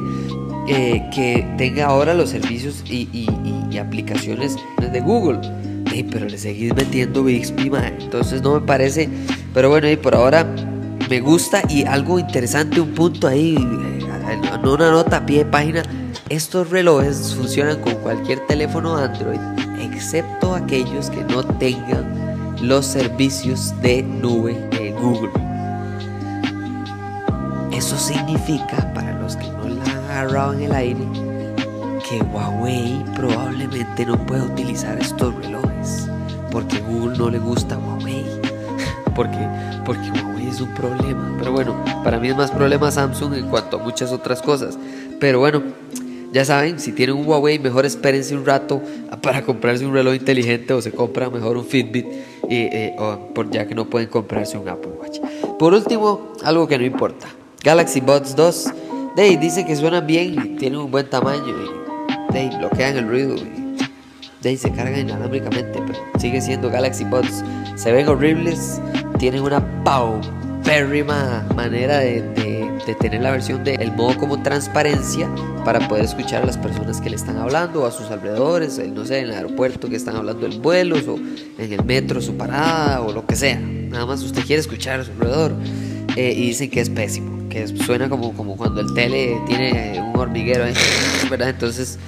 eh, 0.68 1.10
que 1.14 1.48
tenga 1.58 1.88
ahora 1.88 2.14
los 2.14 2.30
servicios 2.30 2.84
y, 2.90 3.28
aplicaciones 3.80 4.56
de 4.92 5.02
Google. 5.02 5.40
pero 6.12 6.28
le 6.28 6.38
seguís 6.38 6.74
metiendo 6.76 7.24
Bixby, 7.24 7.72
entonces 8.00 8.42
no 8.42 8.54
me 8.54 8.62
parece. 8.62 9.10
Pero 9.54 9.70
bueno, 9.70 9.90
y 9.90 9.98
por 9.98 10.16
ahora 10.16 10.46
me 11.10 11.20
gusta 11.20 11.62
y 11.70 11.84
algo 11.84 12.20
interesante, 12.20 12.80
un 12.80 12.94
punto 12.94 13.28
ahí 13.28 13.58
no 14.64 14.74
una 14.74 14.92
nota 14.92 15.18
a 15.18 15.26
pie 15.26 15.40
de 15.40 15.46
página, 15.46 15.84
estos 16.30 16.70
relojes 16.70 17.36
funcionan 17.36 17.82
con 17.82 17.96
cualquier 17.96 18.40
teléfono 18.48 18.96
Android, 18.96 19.40
excepto 19.82 20.56
aquellos 20.56 21.10
que 21.10 21.24
no 21.26 21.44
tengan 21.44 22.56
los 22.62 22.86
servicios 22.86 23.74
de 23.82 24.04
nube 24.04 24.54
de 24.72 24.92
Google. 24.94 25.32
Eso 27.72 27.98
significa, 27.98 28.94
agarrado 30.14 30.54
en 30.54 30.62
el 30.62 30.72
aire, 30.72 31.00
que 32.08 32.22
Huawei 32.22 33.04
probablemente 33.16 34.06
no 34.06 34.18
pueda 34.26 34.44
utilizar 34.44 35.00
estos 35.00 35.34
relojes, 35.36 36.08
porque 36.52 36.80
Google 36.80 37.18
no 37.18 37.30
le 37.30 37.40
gusta 37.40 37.78
Huawei. 37.78 38.26
porque, 39.16 39.48
porque 39.86 40.12
Huawei 40.12 40.48
es 40.48 40.62
un 40.62 40.74
problema. 40.74 41.36
Pero 41.40 41.52
bueno, 41.52 41.76
para 42.04 42.20
mí 42.20 42.30
es 42.30 42.36
más 42.36 42.52
problema 42.52 42.92
Samsung 42.92 43.34
en 43.34 43.50
cuanto 43.50 43.80
a 43.80 43.84
muchas 43.84 44.12
otras 44.12 44.42
cosas. 44.42 44.78
Pero 45.20 45.40
bueno, 45.40 45.64
ya 46.32 46.46
saben, 46.46 46.80
si 46.80 46.92
tienen 46.92 47.16
un 47.16 47.28
Huawei, 47.28 47.60
mejor 47.60 47.86
espérense 47.86 48.36
un 48.36 48.46
rato 48.46 48.82
para 49.22 49.44
comprarse 49.44 49.86
un 49.86 49.94
reloj 49.94 50.16
inteligente 50.16 50.74
o 50.74 50.82
se 50.82 50.92
compra 50.92 51.30
mejor 51.30 51.58
un 51.58 51.66
Fitbit, 51.66 52.06
eh, 52.50 52.96
por, 53.34 53.50
ya 53.50 53.68
que 53.68 53.76
no 53.76 53.90
pueden 53.90 54.10
comprarse 54.10 54.58
un 54.58 54.68
Apple 54.68 54.92
Watch. 55.00 55.20
Por 55.58 55.74
último, 55.74 56.34
algo 56.44 56.68
que 56.68 56.78
no 56.78 56.86
importa. 56.86 57.28
Galaxy 57.64 58.02
Buds 58.02 58.36
2, 58.36 58.74
de 59.16 59.38
dice 59.38 59.66
que 59.66 59.76
suenan 59.76 60.08
bien 60.08 60.58
tienen 60.58 60.80
un 60.80 60.92
buen 60.92 61.10
tamaño 61.10 61.54
y 62.32 62.34
de 62.34 62.58
bloquean 62.58 62.98
el 62.98 63.08
ruido 63.08 63.36
y 63.36 63.76
de 64.42 64.58
se 64.58 64.72
cargan 64.72 65.00
inalámbricamente, 65.00 65.80
pero 65.88 66.00
sigue 66.20 66.42
siendo 66.42 66.70
Galaxy 66.70 67.06
Buds. 67.06 67.44
Se 67.76 67.92
ven 67.94 68.10
horribles, 68.10 68.82
tienen 69.18 69.42
una 69.42 69.84
paupérrima 69.84 71.48
manera 71.56 72.00
de 72.00 72.64
de 72.86 72.96
tener 72.96 73.22
la 73.22 73.32
versión 73.32 73.64
del 73.64 73.92
modo 73.94 74.18
como 74.18 74.42
transparencia 74.42 75.30
para 75.64 75.88
poder 75.88 76.04
escuchar 76.04 76.44
a 76.44 76.46
las 76.46 76.58
personas 76.58 77.00
que 77.00 77.10
le 77.10 77.16
están 77.16 77.38
hablando, 77.38 77.86
a 77.86 77.92
sus 77.92 78.10
alrededores, 78.12 78.80
no 78.90 79.06
sé, 79.06 79.20
en 79.20 79.26
el 79.26 79.32
aeropuerto 79.32 79.90
que 79.90 79.96
están 79.96 80.16
hablando 80.16 80.46
en 80.46 80.62
vuelos 80.62 81.08
o 81.08 81.16
en 81.16 81.74
el 81.74 81.84
metro 81.86 82.22
su 82.22 82.36
parada 82.36 83.02
o 83.02 83.14
lo 83.14 83.26
que 83.26 83.36
sea. 83.36 83.60
Nada 83.60 84.06
más 84.06 84.22
usted 84.24 84.44
quiere 84.46 84.60
escuchar 84.60 85.00
a 85.00 85.06
su 85.06 85.12
alrededor 85.12 85.54
eh, 86.16 86.34
y 86.36 86.48
dicen 86.48 86.70
que 86.70 86.82
es 86.82 86.90
pésimo, 86.90 87.50
que 87.50 87.68
suena 87.68 88.10
como, 88.10 88.34
como 88.34 88.56
cuando 88.56 88.82
el 88.82 88.94
tele 88.94 89.40
tiene 89.48 90.02
un 90.02 90.20
hormiguero, 90.20 90.66
¿verdad? 91.30 91.50
Entonces, 91.50 92.00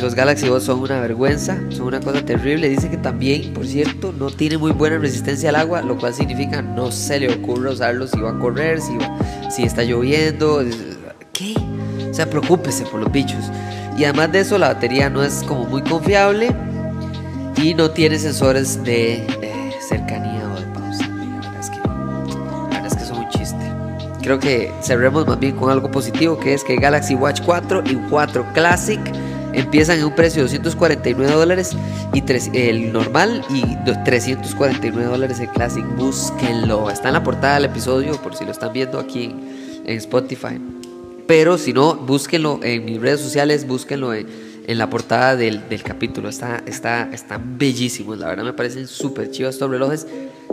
Los 0.00 0.14
Galaxy 0.14 0.48
Buds 0.48 0.64
son 0.64 0.80
una 0.80 0.98
vergüenza, 1.00 1.58
son 1.68 1.88
una 1.88 2.00
cosa 2.00 2.24
terrible. 2.24 2.70
Dice 2.70 2.88
que 2.88 2.96
también, 2.96 3.52
por 3.52 3.66
cierto, 3.66 4.14
no 4.18 4.30
tiene 4.30 4.56
muy 4.56 4.72
buena 4.72 4.96
resistencia 4.96 5.50
al 5.50 5.56
agua, 5.56 5.82
lo 5.82 5.98
cual 5.98 6.14
significa 6.14 6.62
no 6.62 6.90
se 6.90 7.20
le 7.20 7.30
ocurre 7.34 7.70
usarlos 7.70 8.10
si 8.10 8.18
va 8.18 8.30
a 8.30 8.38
correr, 8.38 8.80
si, 8.80 8.96
si 9.50 9.64
está 9.64 9.82
lloviendo. 9.82 10.64
¿Qué? 11.34 11.54
O 12.10 12.14
sea, 12.14 12.28
preocúpese 12.30 12.84
por 12.84 13.00
los 13.00 13.12
bichos. 13.12 13.44
Y 13.98 14.04
además 14.04 14.32
de 14.32 14.40
eso, 14.40 14.56
la 14.56 14.68
batería 14.68 15.10
no 15.10 15.22
es 15.22 15.42
como 15.42 15.66
muy 15.66 15.82
confiable 15.82 16.50
y 17.58 17.74
no 17.74 17.90
tiene 17.90 18.18
sensores 18.18 18.82
de 18.82 19.16
eh, 19.42 19.72
cercanía 19.86 20.39
Creo 24.22 24.38
que 24.38 24.72
cerremos 24.82 25.26
más 25.26 25.38
bien 25.38 25.56
con 25.56 25.70
algo 25.70 25.90
positivo, 25.90 26.38
que 26.38 26.54
es 26.54 26.62
que 26.64 26.76
Galaxy 26.76 27.14
Watch 27.14 27.40
4 27.44 27.84
y 27.86 27.94
4 28.10 28.46
Classic 28.52 29.00
empiezan 29.52 29.98
en 29.98 30.04
un 30.04 30.14
precio 30.14 30.42
de 30.42 30.48
249 30.48 31.32
dólares 31.32 31.76
y 32.12 32.22
el 32.56 32.92
normal 32.92 33.42
y 33.50 33.64
349 34.04 35.10
dólares 35.10 35.40
el 35.40 35.48
Classic. 35.48 35.84
Búsquenlo. 35.96 36.90
Está 36.90 37.08
en 37.08 37.14
la 37.14 37.22
portada 37.22 37.54
del 37.54 37.64
episodio 37.66 38.12
por 38.20 38.36
si 38.36 38.44
lo 38.44 38.52
están 38.52 38.72
viendo 38.72 38.98
aquí 38.98 39.34
en 39.84 39.96
Spotify. 39.98 40.60
Pero 41.26 41.58
si 41.58 41.72
no, 41.72 41.94
búsquenlo 41.94 42.60
en 42.62 42.84
mis 42.84 43.00
redes 43.00 43.20
sociales, 43.20 43.66
búsquenlo 43.66 44.12
en, 44.14 44.26
la 44.66 44.90
portada 44.90 45.36
del, 45.36 45.62
capítulo. 45.82 46.28
Está, 46.28 46.62
está, 46.66 47.08
están 47.12 47.58
bellísimos, 47.58 48.18
la 48.18 48.28
verdad 48.28 48.44
me 48.44 48.52
parecen 48.52 48.86
súper 48.86 49.30
chivos 49.30 49.54
estos 49.54 49.70
relojes. 49.70 50.06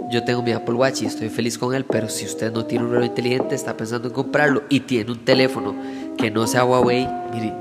Yo 0.10 0.24
tengo 0.24 0.41
mi 0.41 0.52
Apple 0.54 0.76
Watch 0.76 1.02
y 1.02 1.06
estoy 1.06 1.30
feliz 1.30 1.58
con 1.58 1.76
él, 1.76 1.86
pero 1.86 2.08
si 2.08 2.26
usted 2.26 2.52
no 2.54 2.65
tiene 2.65 2.86
un 2.86 2.91
reloj 2.91 3.08
inteligente, 3.08 3.56
está 3.56 3.76
pensando 3.76 4.08
en 4.08 4.13
comprarlo 4.13 4.63
y 4.70 4.80
tiene 4.82 5.12
un 5.12 5.26
teléfono 5.26 5.76
que 6.17 6.32
no 6.32 6.48
sea 6.48 6.63
Huawei, 6.63 7.08
mire, 7.34 7.54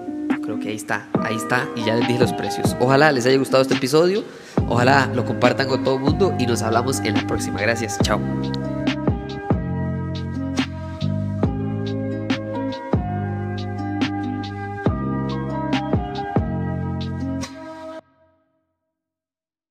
creo 0.46 0.60
que 0.60 0.68
ahí 0.68 0.76
está, 0.76 1.08
ahí 1.24 1.36
está 1.36 1.68
y 1.74 1.84
ya 1.84 1.96
les 1.96 2.06
dije 2.06 2.20
los 2.20 2.32
precios. 2.32 2.76
Ojalá 2.78 3.10
les 3.10 3.26
haya 3.26 3.36
gustado 3.36 3.62
este 3.62 3.74
episodio, 3.74 4.22
ojalá 4.68 5.10
lo 5.12 5.24
compartan 5.24 5.66
con 5.66 5.82
todo 5.82 5.96
el 5.96 6.02
mundo 6.02 6.34
y 6.38 6.46
nos 6.46 6.62
hablamos 6.62 7.00
en 7.00 7.14
la 7.14 7.26
próxima. 7.26 7.60
Gracias, 7.60 7.98
chao. 8.02 8.20